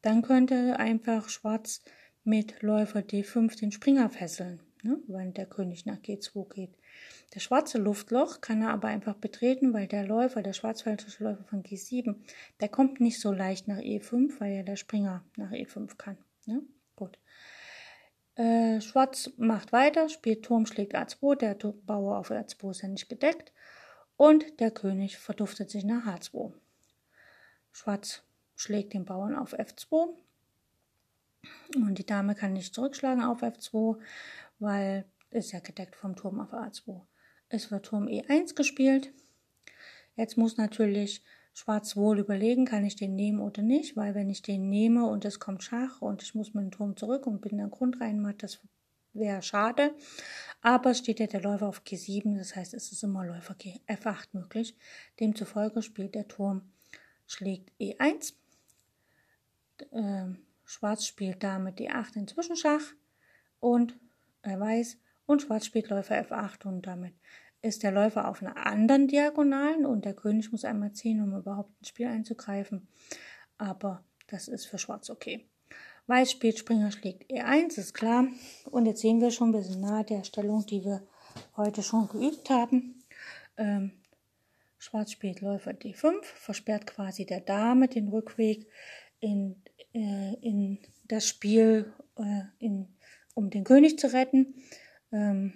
dann 0.03 0.23
könnte 0.23 0.79
einfach 0.79 1.29
Schwarz 1.29 1.83
mit 2.25 2.63
Läufer 2.63 3.01
D5 3.01 3.59
den 3.59 3.73
Springer 3.73 4.11
fesseln, 4.11 4.61
ne? 4.83 4.99
wenn 5.07 5.35
der 5.35 5.47
König 5.47 5.87
nach 5.87 5.99
G2 5.99 6.53
geht. 6.53 6.77
Das 7.33 7.43
schwarze 7.43 7.79
Luftloch 7.79 8.41
kann 8.41 8.63
er 8.63 8.71
aber 8.71 8.89
einfach 8.89 9.15
betreten, 9.15 9.73
weil 9.73 9.87
der 9.87 10.05
Läufer, 10.05 10.43
der 10.43 10.53
schwarzfeldische 10.53 11.23
Läufer 11.25 11.45
von 11.45 11.63
G7, 11.63 12.17
der 12.61 12.69
kommt 12.69 13.01
nicht 13.01 13.21
so 13.21 13.33
leicht 13.33 13.69
nach 13.69 13.79
E5, 13.79 14.41
weil 14.41 14.57
ja 14.57 14.63
der 14.63 14.77
Springer 14.77 15.25
nach 15.37 15.53
E5 15.53 15.97
kann. 15.97 16.19
Ne? 16.47 16.63
Gut. 16.97 17.19
Äh, 18.35 18.81
Schwarz 18.81 19.31
macht 19.37 19.73
weiter, 19.73 20.09
spielt 20.09 20.45
Turm, 20.45 20.67
schlägt 20.67 20.97
A2, 20.97 21.37
der 21.37 21.55
Bauer 21.55 22.19
auf 22.19 22.31
A2 22.31 22.71
ist 22.71 22.83
ja 22.83 22.89
nicht 22.89 23.09
gedeckt 23.09 23.53
und 24.17 24.61
der 24.61 24.71
König 24.71 25.19
verduftet 25.19 25.71
sich 25.71 25.85
nach 25.85 26.07
H2. 26.07 26.53
Schwarz 27.73 28.23
schlägt 28.61 28.93
den 28.93 29.07
Bauern 29.07 29.35
auf 29.35 29.59
F2 29.59 30.11
und 31.77 31.99
die 31.99 32.05
Dame 32.05 32.35
kann 32.35 32.53
nicht 32.53 32.75
zurückschlagen 32.75 33.25
auf 33.25 33.43
F2, 33.43 33.99
weil 34.59 35.07
ist 35.31 35.53
ja 35.53 35.61
gedeckt 35.61 35.97
vom 35.97 36.15
Turm 36.15 36.41
auf 36.41 36.53
A2. 36.53 37.01
Es 37.49 37.71
wird 37.71 37.87
Turm 37.87 38.07
E1 38.07 38.55
gespielt. 38.55 39.13
Jetzt 40.15 40.37
muss 40.37 40.59
natürlich 40.59 41.23
Schwarz 41.55 41.97
wohl 41.97 42.19
überlegen, 42.19 42.67
kann 42.67 42.85
ich 42.85 42.97
den 42.97 43.17
nehmen 43.17 43.41
oder 43.41 43.63
nicht, 43.63 43.97
weil 43.97 44.15
wenn 44.15 44.29
ich 44.29 44.43
den 44.43 44.69
nehme 44.69 45.07
und 45.07 45.25
es 45.25 45.41
kommt 45.41 45.63
Schach 45.63 46.03
und 46.03 46.23
ich 46.23 46.35
muss 46.35 46.53
mit 46.53 46.65
dem 46.65 46.71
Turm 46.71 46.97
zurück 46.97 47.27
und 47.27 47.41
bin 47.41 47.59
dann 47.59 47.71
Grundreihenmatt, 47.71 48.43
das 48.43 48.61
wäre 49.15 49.41
schade. 49.41 49.95
Aber 50.61 50.91
es 50.91 50.99
steht 50.99 51.19
ja 51.19 51.27
der 51.27 51.41
Läufer 51.41 51.67
auf 51.67 51.83
G7, 51.83 52.37
das 52.37 52.55
heißt, 52.55 52.75
es 52.75 52.93
ist 52.93 53.03
immer 53.05 53.25
Läufer 53.25 53.55
F8 53.55 54.29
möglich. 54.33 54.77
Demzufolge 55.19 55.81
spielt 55.81 56.15
der 56.15 56.29
Turm, 56.29 56.71
schlägt 57.27 57.73
E1. 57.81 58.35
Ähm, 59.93 60.39
Schwarz 60.65 61.07
spielt 61.07 61.43
damit 61.43 61.79
D8 61.79 62.17
in 62.17 62.29
Zwischenschach 62.29 62.83
und 63.59 63.99
äh, 64.43 64.59
Weiß 64.59 64.99
und 65.27 65.43
Schwarz 65.43 65.67
spielt 65.67 65.89
Läufer 65.89 66.17
F8 66.17 66.67
und 66.67 66.87
damit 66.87 67.15
ist 67.63 67.83
der 67.83 67.93
Läufer 67.93 68.29
auf 68.29 68.43
einer 68.43 68.67
anderen 68.67 69.09
Diagonalen 69.09 69.85
und 69.85 70.05
der 70.05 70.15
König 70.15 70.51
muss 70.51 70.65
einmal 70.65 70.93
ziehen, 70.93 71.23
um 71.23 71.37
überhaupt 71.37 71.71
ins 71.79 71.89
Spiel 71.89 72.07
einzugreifen. 72.07 72.89
Aber 73.59 74.05
das 74.29 74.49
ist 74.49 74.67
für 74.67 74.79
Schwarz 74.79 75.11
okay. 75.11 75.47
Weiß 76.07 76.33
spielt 76.33 76.59
Springer 76.59 76.91
schlägt 76.91 77.31
E1, 77.31 77.79
ist 77.79 77.95
klar. 77.95 78.27
Und 78.71 78.87
jetzt 78.87 79.03
sehen 79.03 79.21
wir 79.21 79.31
schon, 79.31 79.53
wir 79.53 79.63
sind 79.63 79.81
nahe 79.81 80.05
der 80.05 80.25
Stellung, 80.25 80.65
die 80.67 80.85
wir 80.85 81.07
heute 81.57 81.83
schon 81.83 82.09
geübt 82.09 82.51
haben. 82.51 83.05
Ähm, 83.57 83.93
Schwarz 84.79 85.13
spielt 85.13 85.43
Läufer 85.43 85.73
D5, 85.73 86.23
versperrt 86.23 86.87
quasi 86.87 87.27
der 87.27 87.41
Dame 87.41 87.87
den 87.87 88.09
Rückweg 88.09 88.67
in, 89.21 89.63
äh, 89.95 90.35
in 90.41 90.79
das 91.09 91.27
Spiel, 91.27 91.93
äh, 92.17 92.43
in, 92.59 92.89
um 93.35 93.51
den 93.51 93.65
König 93.65 93.99
zu 93.99 94.13
retten. 94.13 94.55
Ähm, 95.13 95.53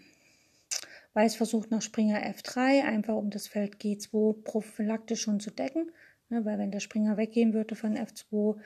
Weiß 1.14 1.36
versucht 1.36 1.70
nach 1.70 1.80
Springer 1.80 2.20
F3, 2.20 2.82
einfach 2.82 3.14
um 3.14 3.30
das 3.30 3.46
Feld 3.46 3.76
G2 3.76 4.42
prophylaktisch 4.42 5.22
schon 5.22 5.38
zu 5.38 5.52
decken, 5.52 5.92
ne, 6.28 6.44
weil 6.44 6.58
wenn 6.58 6.72
der 6.72 6.80
Springer 6.80 7.16
weggehen 7.16 7.54
würde 7.54 7.76
von 7.76 7.96
F2 7.96 8.56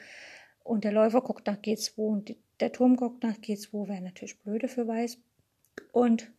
und 0.64 0.85
der 0.85 0.93
Läufer 0.93 1.21
guckt 1.21 1.47
nach 1.47 1.59
G2 1.59 1.97
und 1.97 2.37
der 2.61 2.73
Turm 2.73 2.97
guckt 2.97 3.23
nach 3.23 3.37
G2, 3.37 3.89
wäre 3.89 4.01
natürlich 4.01 4.41
blöde 4.41 4.69
für 4.69 4.89
Weiß. 4.89 5.19
Und 5.93 6.33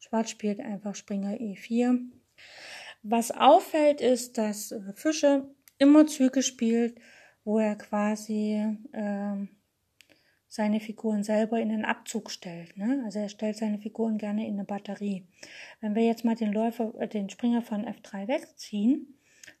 Schwarz 0.00 0.30
spielt 0.30 0.58
einfach 0.58 0.96
Springer 0.96 1.34
E4. 1.34 2.10
Was 3.04 3.30
auffällt, 3.30 4.00
ist, 4.00 4.38
dass 4.38 4.72
äh, 4.72 4.80
Fische 4.94 5.48
immer 5.78 6.08
Züge 6.08 6.42
spielt, 6.42 7.00
wo 7.44 7.58
er 7.58 7.76
quasi 7.76 8.76
äh, 8.92 9.46
seine 10.48 10.80
Figuren 10.80 11.24
selber 11.24 11.60
in 11.60 11.70
den 11.70 11.84
Abzug 11.84 12.30
stellt. 12.30 12.76
Ne? 12.76 13.02
Also 13.04 13.20
er 13.20 13.28
stellt 13.28 13.56
seine 13.56 13.78
Figuren 13.78 14.18
gerne 14.18 14.46
in 14.46 14.54
eine 14.54 14.64
Batterie. 14.64 15.26
Wenn 15.80 15.94
wir 15.94 16.04
jetzt 16.04 16.24
mal 16.24 16.34
den 16.34 16.52
Läufer, 16.52 16.92
äh, 16.98 17.08
den 17.08 17.30
Springer 17.30 17.62
von 17.62 17.86
F3 17.86 18.28
wegziehen, 18.28 19.18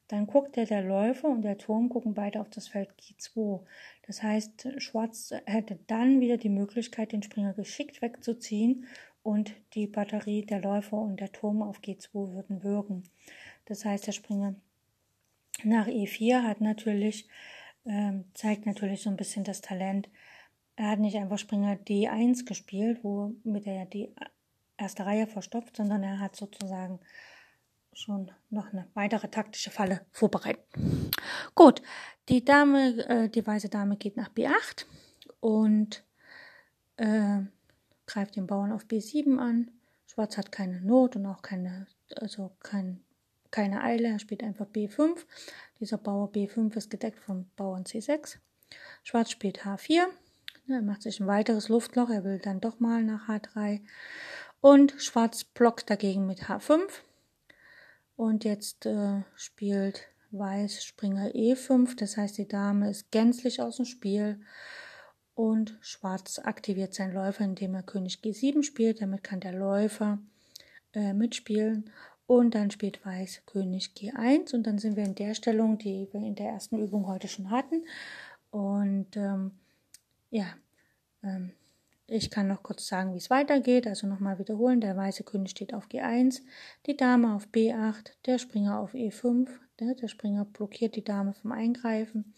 dann 0.08 0.26
guckt 0.26 0.56
der, 0.56 0.66
der 0.66 0.82
Läufer 0.82 1.28
und 1.28 1.42
der 1.42 1.56
Turm 1.56 1.88
gucken 1.88 2.12
beide 2.12 2.40
auf 2.42 2.50
das 2.50 2.68
Feld 2.68 2.90
G2. 3.00 3.60
Das 4.06 4.22
heißt, 4.22 4.68
Schwarz 4.76 5.32
hätte 5.46 5.78
dann 5.86 6.20
wieder 6.20 6.36
die 6.36 6.50
Möglichkeit, 6.50 7.12
den 7.12 7.22
Springer 7.22 7.54
geschickt 7.54 8.02
wegzuziehen 8.02 8.84
und 9.22 9.54
die 9.72 9.86
Batterie 9.86 10.44
der 10.44 10.60
Läufer 10.60 10.98
und 10.98 11.20
der 11.20 11.32
Turm 11.32 11.62
auf 11.62 11.80
G2 11.80 12.34
würden 12.34 12.62
wirken. 12.62 13.04
Das 13.64 13.86
heißt, 13.86 14.06
der 14.06 14.12
Springer 14.12 14.54
nach 15.64 15.86
E4 15.86 16.42
hat 16.42 16.60
natürlich, 16.60 17.28
ähm, 17.84 18.24
zeigt 18.34 18.66
natürlich 18.66 19.02
so 19.02 19.10
ein 19.10 19.16
bisschen 19.16 19.44
das 19.44 19.60
Talent, 19.60 20.08
er 20.76 20.90
hat 20.90 20.98
nicht 20.98 21.16
einfach 21.16 21.38
Springer 21.38 21.74
D1 21.74 22.46
gespielt, 22.46 23.00
wo 23.02 23.34
mit 23.44 23.66
der 23.66 23.86
die 23.86 24.14
erste 24.76 25.04
Reihe 25.04 25.26
verstopft, 25.26 25.76
sondern 25.76 26.02
er 26.02 26.18
hat 26.18 26.34
sozusagen 26.34 27.00
schon 27.92 28.30
noch 28.50 28.72
eine 28.72 28.88
weitere 28.94 29.28
taktische 29.28 29.70
Falle 29.70 30.00
vorbereitet. 30.10 30.64
Gut, 31.54 31.82
die 32.28 32.44
Dame, 32.44 33.06
äh, 33.08 33.28
die 33.28 33.46
weiße 33.46 33.68
Dame 33.68 33.96
geht 33.96 34.16
nach 34.16 34.30
B8 34.30 34.86
und 35.40 36.04
äh, 36.96 37.40
greift 38.06 38.36
den 38.36 38.46
Bauern 38.46 38.72
auf 38.72 38.84
B7 38.84 39.38
an. 39.38 39.70
Schwarz 40.06 40.36
hat 40.36 40.52
keine 40.52 40.80
Not 40.80 41.16
und 41.16 41.26
auch 41.26 41.42
keine, 41.42 41.86
also 42.16 42.52
kein, 42.60 43.02
keine 43.52 43.82
Eile. 43.82 44.08
Er 44.08 44.18
spielt 44.18 44.42
einfach 44.42 44.66
B5. 44.66 45.16
Dieser 45.78 45.98
Bauer 45.98 46.32
B5 46.32 46.76
ist 46.76 46.90
gedeckt 46.90 47.20
vom 47.20 47.48
Bauern 47.56 47.84
C6. 47.84 48.38
Schwarz 49.04 49.30
spielt 49.30 49.62
H4. 49.62 50.06
Er 50.68 50.82
macht 50.82 51.02
sich 51.02 51.20
ein 51.20 51.26
weiteres 51.26 51.68
Luftloch. 51.68 52.10
Er 52.10 52.24
will 52.24 52.38
dann 52.38 52.60
doch 52.60 52.80
mal 52.80 53.04
nach 53.04 53.28
H3. 53.28 53.80
Und 54.60 54.94
Schwarz 54.98 55.44
blockt 55.44 55.90
dagegen 55.90 56.26
mit 56.26 56.44
H5. 56.44 56.80
Und 58.16 58.44
jetzt 58.44 58.86
äh, 58.86 59.22
spielt 59.34 60.08
Weiß 60.30 60.84
Springer 60.84 61.28
E5. 61.34 61.96
Das 61.96 62.16
heißt, 62.16 62.38
die 62.38 62.48
Dame 62.48 62.90
ist 62.90 63.10
gänzlich 63.10 63.60
aus 63.60 63.76
dem 63.76 63.84
Spiel. 63.84 64.40
Und 65.34 65.76
Schwarz 65.80 66.38
aktiviert 66.38 66.94
seinen 66.94 67.14
Läufer, 67.14 67.44
indem 67.44 67.74
er 67.74 67.82
König 67.82 68.20
G7 68.22 68.62
spielt. 68.62 69.02
Damit 69.02 69.24
kann 69.24 69.40
der 69.40 69.52
Läufer 69.52 70.18
äh, 70.94 71.12
mitspielen. 71.12 71.90
Und 72.32 72.54
dann 72.54 72.70
spielt 72.70 73.04
Weiß 73.04 73.42
König 73.44 73.90
G1. 73.94 74.54
Und 74.54 74.66
dann 74.66 74.78
sind 74.78 74.96
wir 74.96 75.04
in 75.04 75.14
der 75.14 75.34
Stellung, 75.34 75.76
die 75.76 76.08
wir 76.12 76.20
in 76.20 76.34
der 76.34 76.46
ersten 76.46 76.78
Übung 76.78 77.06
heute 77.06 77.28
schon 77.28 77.50
hatten. 77.50 77.84
Und 78.50 79.18
ähm, 79.18 79.50
ja, 80.30 80.46
ähm, 81.22 81.52
ich 82.06 82.30
kann 82.30 82.48
noch 82.48 82.62
kurz 82.62 82.88
sagen, 82.88 83.12
wie 83.12 83.18
es 83.18 83.28
weitergeht. 83.28 83.86
Also 83.86 84.06
nochmal 84.06 84.38
wiederholen. 84.38 84.80
Der 84.80 84.96
weiße 84.96 85.24
König 85.24 85.50
steht 85.50 85.74
auf 85.74 85.88
G1, 85.88 86.40
die 86.86 86.96
Dame 86.96 87.34
auf 87.34 87.48
B8, 87.48 88.12
der 88.24 88.38
Springer 88.38 88.80
auf 88.80 88.94
E5. 88.94 89.50
Der, 89.78 89.94
der 89.94 90.08
Springer 90.08 90.46
blockiert 90.46 90.96
die 90.96 91.04
Dame 91.04 91.34
vom 91.34 91.52
Eingreifen. 91.52 92.32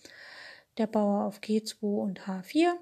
Der 0.77 0.89
Bauer 0.89 1.25
auf 1.25 1.39
G2 1.39 1.83
und 1.83 2.23
H4. 2.23 2.73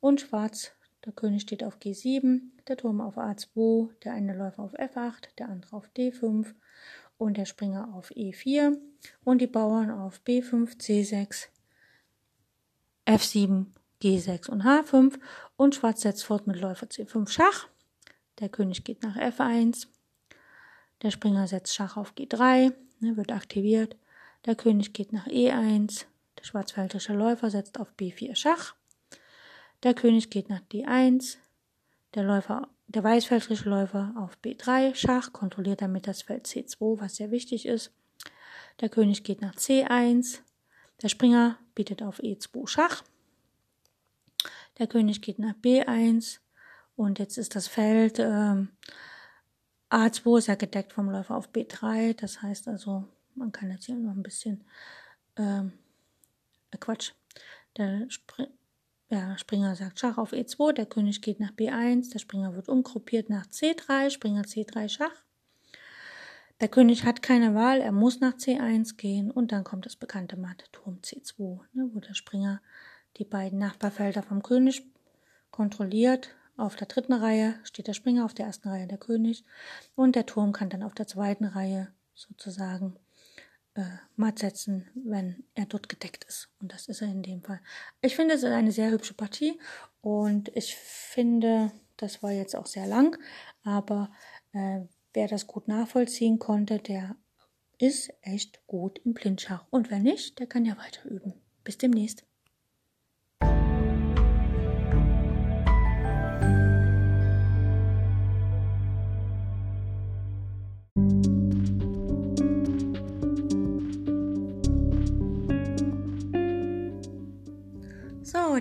Und 0.00 0.22
Schwarz, 0.22 0.72
der 1.04 1.12
König 1.12 1.42
steht 1.42 1.64
auf 1.64 1.76
G7, 1.76 2.40
der 2.66 2.78
Turm 2.78 3.02
auf 3.02 3.18
A2, 3.18 3.90
der 4.04 4.14
eine 4.14 4.34
Läufer 4.34 4.62
auf 4.62 4.72
F8, 4.72 5.34
der 5.36 5.50
andere 5.50 5.76
auf 5.76 5.90
D5 5.94 6.54
und 7.18 7.36
der 7.36 7.44
Springer 7.44 7.94
auf 7.94 8.10
E4 8.10 8.76
und 9.24 9.40
die 9.40 9.46
Bauern 9.46 9.90
auf 9.90 10.20
B5, 10.26 10.76
C6, 10.78 11.48
F7 13.06 13.66
G6 14.02 14.50
und 14.50 14.62
H5 14.62 15.18
und 15.56 15.74
Schwarz 15.74 16.02
setzt 16.02 16.24
fort 16.24 16.46
mit 16.46 16.60
Läufer 16.60 16.86
C5 16.86 17.28
Schach. 17.28 17.68
Der 18.40 18.48
König 18.48 18.84
geht 18.84 19.02
nach 19.02 19.16
F1. 19.16 19.86
Der 21.02 21.10
Springer 21.10 21.46
setzt 21.46 21.74
Schach 21.74 21.96
auf 21.96 22.14
G3, 22.14 22.72
ne, 23.00 23.16
wird 23.16 23.30
aktiviert. 23.32 23.96
Der 24.44 24.56
König 24.56 24.92
geht 24.92 25.12
nach 25.12 25.26
E1. 25.28 26.04
Der 26.38 26.44
schwarzfeldrische 26.44 27.12
Läufer 27.12 27.50
setzt 27.50 27.78
auf 27.78 27.92
B4 27.98 28.34
Schach. 28.34 28.74
Der 29.84 29.94
König 29.94 30.30
geht 30.30 30.48
nach 30.48 30.62
D1. 30.72 31.36
Der 32.14 32.24
Läufer, 32.24 32.68
der 32.86 33.04
weißfeldrische 33.04 33.68
Läufer 33.68 34.14
auf 34.16 34.38
B3 34.44 34.94
Schach, 34.94 35.32
kontrolliert 35.32 35.82
damit 35.82 36.06
das 36.06 36.22
Feld 36.22 36.46
C2, 36.46 37.00
was 37.00 37.16
sehr 37.16 37.30
wichtig 37.30 37.66
ist. 37.66 37.92
Der 38.80 38.88
König 38.88 39.24
geht 39.24 39.40
nach 39.40 39.54
C1. 39.54 40.40
Der 41.00 41.08
Springer 41.08 41.58
bietet 41.74 42.02
auf 42.02 42.20
E2 42.20 42.66
Schach. 42.66 43.02
Der 44.78 44.86
König 44.86 45.22
geht 45.22 45.38
nach 45.38 45.54
B1 45.54 46.38
und 46.96 47.18
jetzt 47.18 47.38
ist 47.38 47.54
das 47.54 47.68
Feld 47.68 48.18
ähm, 48.18 48.70
A2 49.90 50.38
ist 50.38 50.46
ja 50.48 50.54
gedeckt 50.54 50.92
vom 50.92 51.10
Läufer 51.10 51.36
auf 51.36 51.50
B3. 51.50 52.14
Das 52.18 52.40
heißt 52.40 52.68
also, 52.68 53.04
man 53.34 53.52
kann 53.52 53.70
jetzt 53.70 53.84
hier 53.84 53.94
noch 53.94 54.12
ein 54.12 54.22
bisschen 54.22 54.64
ähm, 55.36 55.72
äh 56.70 56.78
Quatsch. 56.78 57.12
Der 57.76 58.06
Spr 58.08 58.48
ja, 59.12 59.36
Springer 59.36 59.76
sagt 59.76 60.00
Schach 60.00 60.16
auf 60.16 60.32
E2, 60.32 60.72
der 60.72 60.86
König 60.86 61.20
geht 61.20 61.38
nach 61.38 61.52
B1, 61.52 62.12
der 62.12 62.18
Springer 62.18 62.54
wird 62.54 62.70
umgruppiert 62.70 63.28
nach 63.28 63.46
C3, 63.46 64.08
Springer 64.08 64.42
C3 64.42 64.88
Schach. 64.88 65.22
Der 66.62 66.68
König 66.68 67.04
hat 67.04 67.20
keine 67.20 67.54
Wahl, 67.54 67.82
er 67.82 67.92
muss 67.92 68.20
nach 68.20 68.34
C1 68.34 68.96
gehen 68.96 69.30
und 69.30 69.52
dann 69.52 69.64
kommt 69.64 69.84
das 69.84 69.96
bekannte 69.96 70.38
Matt 70.38 70.64
Turm 70.72 70.98
C2, 71.02 71.60
ne, 71.74 71.90
wo 71.92 72.00
der 72.00 72.14
Springer 72.14 72.62
die 73.18 73.24
beiden 73.24 73.58
Nachbarfelder 73.58 74.22
vom 74.22 74.42
König 74.42 74.82
kontrolliert. 75.50 76.30
Auf 76.56 76.76
der 76.76 76.86
dritten 76.86 77.12
Reihe 77.12 77.54
steht 77.64 77.88
der 77.88 77.94
Springer, 77.94 78.24
auf 78.24 78.32
der 78.32 78.46
ersten 78.46 78.68
Reihe 78.68 78.86
der 78.86 78.98
König 78.98 79.44
und 79.94 80.16
der 80.16 80.24
Turm 80.24 80.52
kann 80.52 80.70
dann 80.70 80.82
auf 80.82 80.94
der 80.94 81.06
zweiten 81.06 81.44
Reihe 81.44 81.92
sozusagen 82.14 82.96
äh, 83.74 83.82
matt 84.16 84.38
setzen, 84.38 84.88
wenn 84.94 85.44
er 85.54 85.66
dort 85.66 85.88
gedeckt 85.88 86.24
ist. 86.24 86.48
Und 86.60 86.72
das 86.72 86.88
ist 86.88 87.02
er 87.02 87.08
in 87.08 87.22
dem 87.22 87.42
Fall. 87.42 87.60
Ich 88.00 88.16
finde, 88.16 88.34
es 88.34 88.42
ist 88.42 88.50
eine 88.50 88.72
sehr 88.72 88.90
hübsche 88.90 89.14
Partie 89.14 89.58
und 90.00 90.50
ich 90.54 90.76
finde, 90.76 91.72
das 91.96 92.22
war 92.22 92.32
jetzt 92.32 92.56
auch 92.56 92.66
sehr 92.66 92.86
lang, 92.86 93.18
aber 93.62 94.10
äh, 94.52 94.80
wer 95.14 95.28
das 95.28 95.46
gut 95.46 95.68
nachvollziehen 95.68 96.38
konnte, 96.38 96.78
der 96.78 97.16
ist 97.78 98.12
echt 98.22 98.66
gut 98.66 99.00
im 99.04 99.14
Blindschach. 99.14 99.64
Und 99.70 99.90
wer 99.90 99.98
nicht, 99.98 100.38
der 100.38 100.46
kann 100.46 100.64
ja 100.64 100.76
weiter 100.78 101.04
üben. 101.08 101.34
Bis 101.64 101.78
demnächst. 101.78 102.24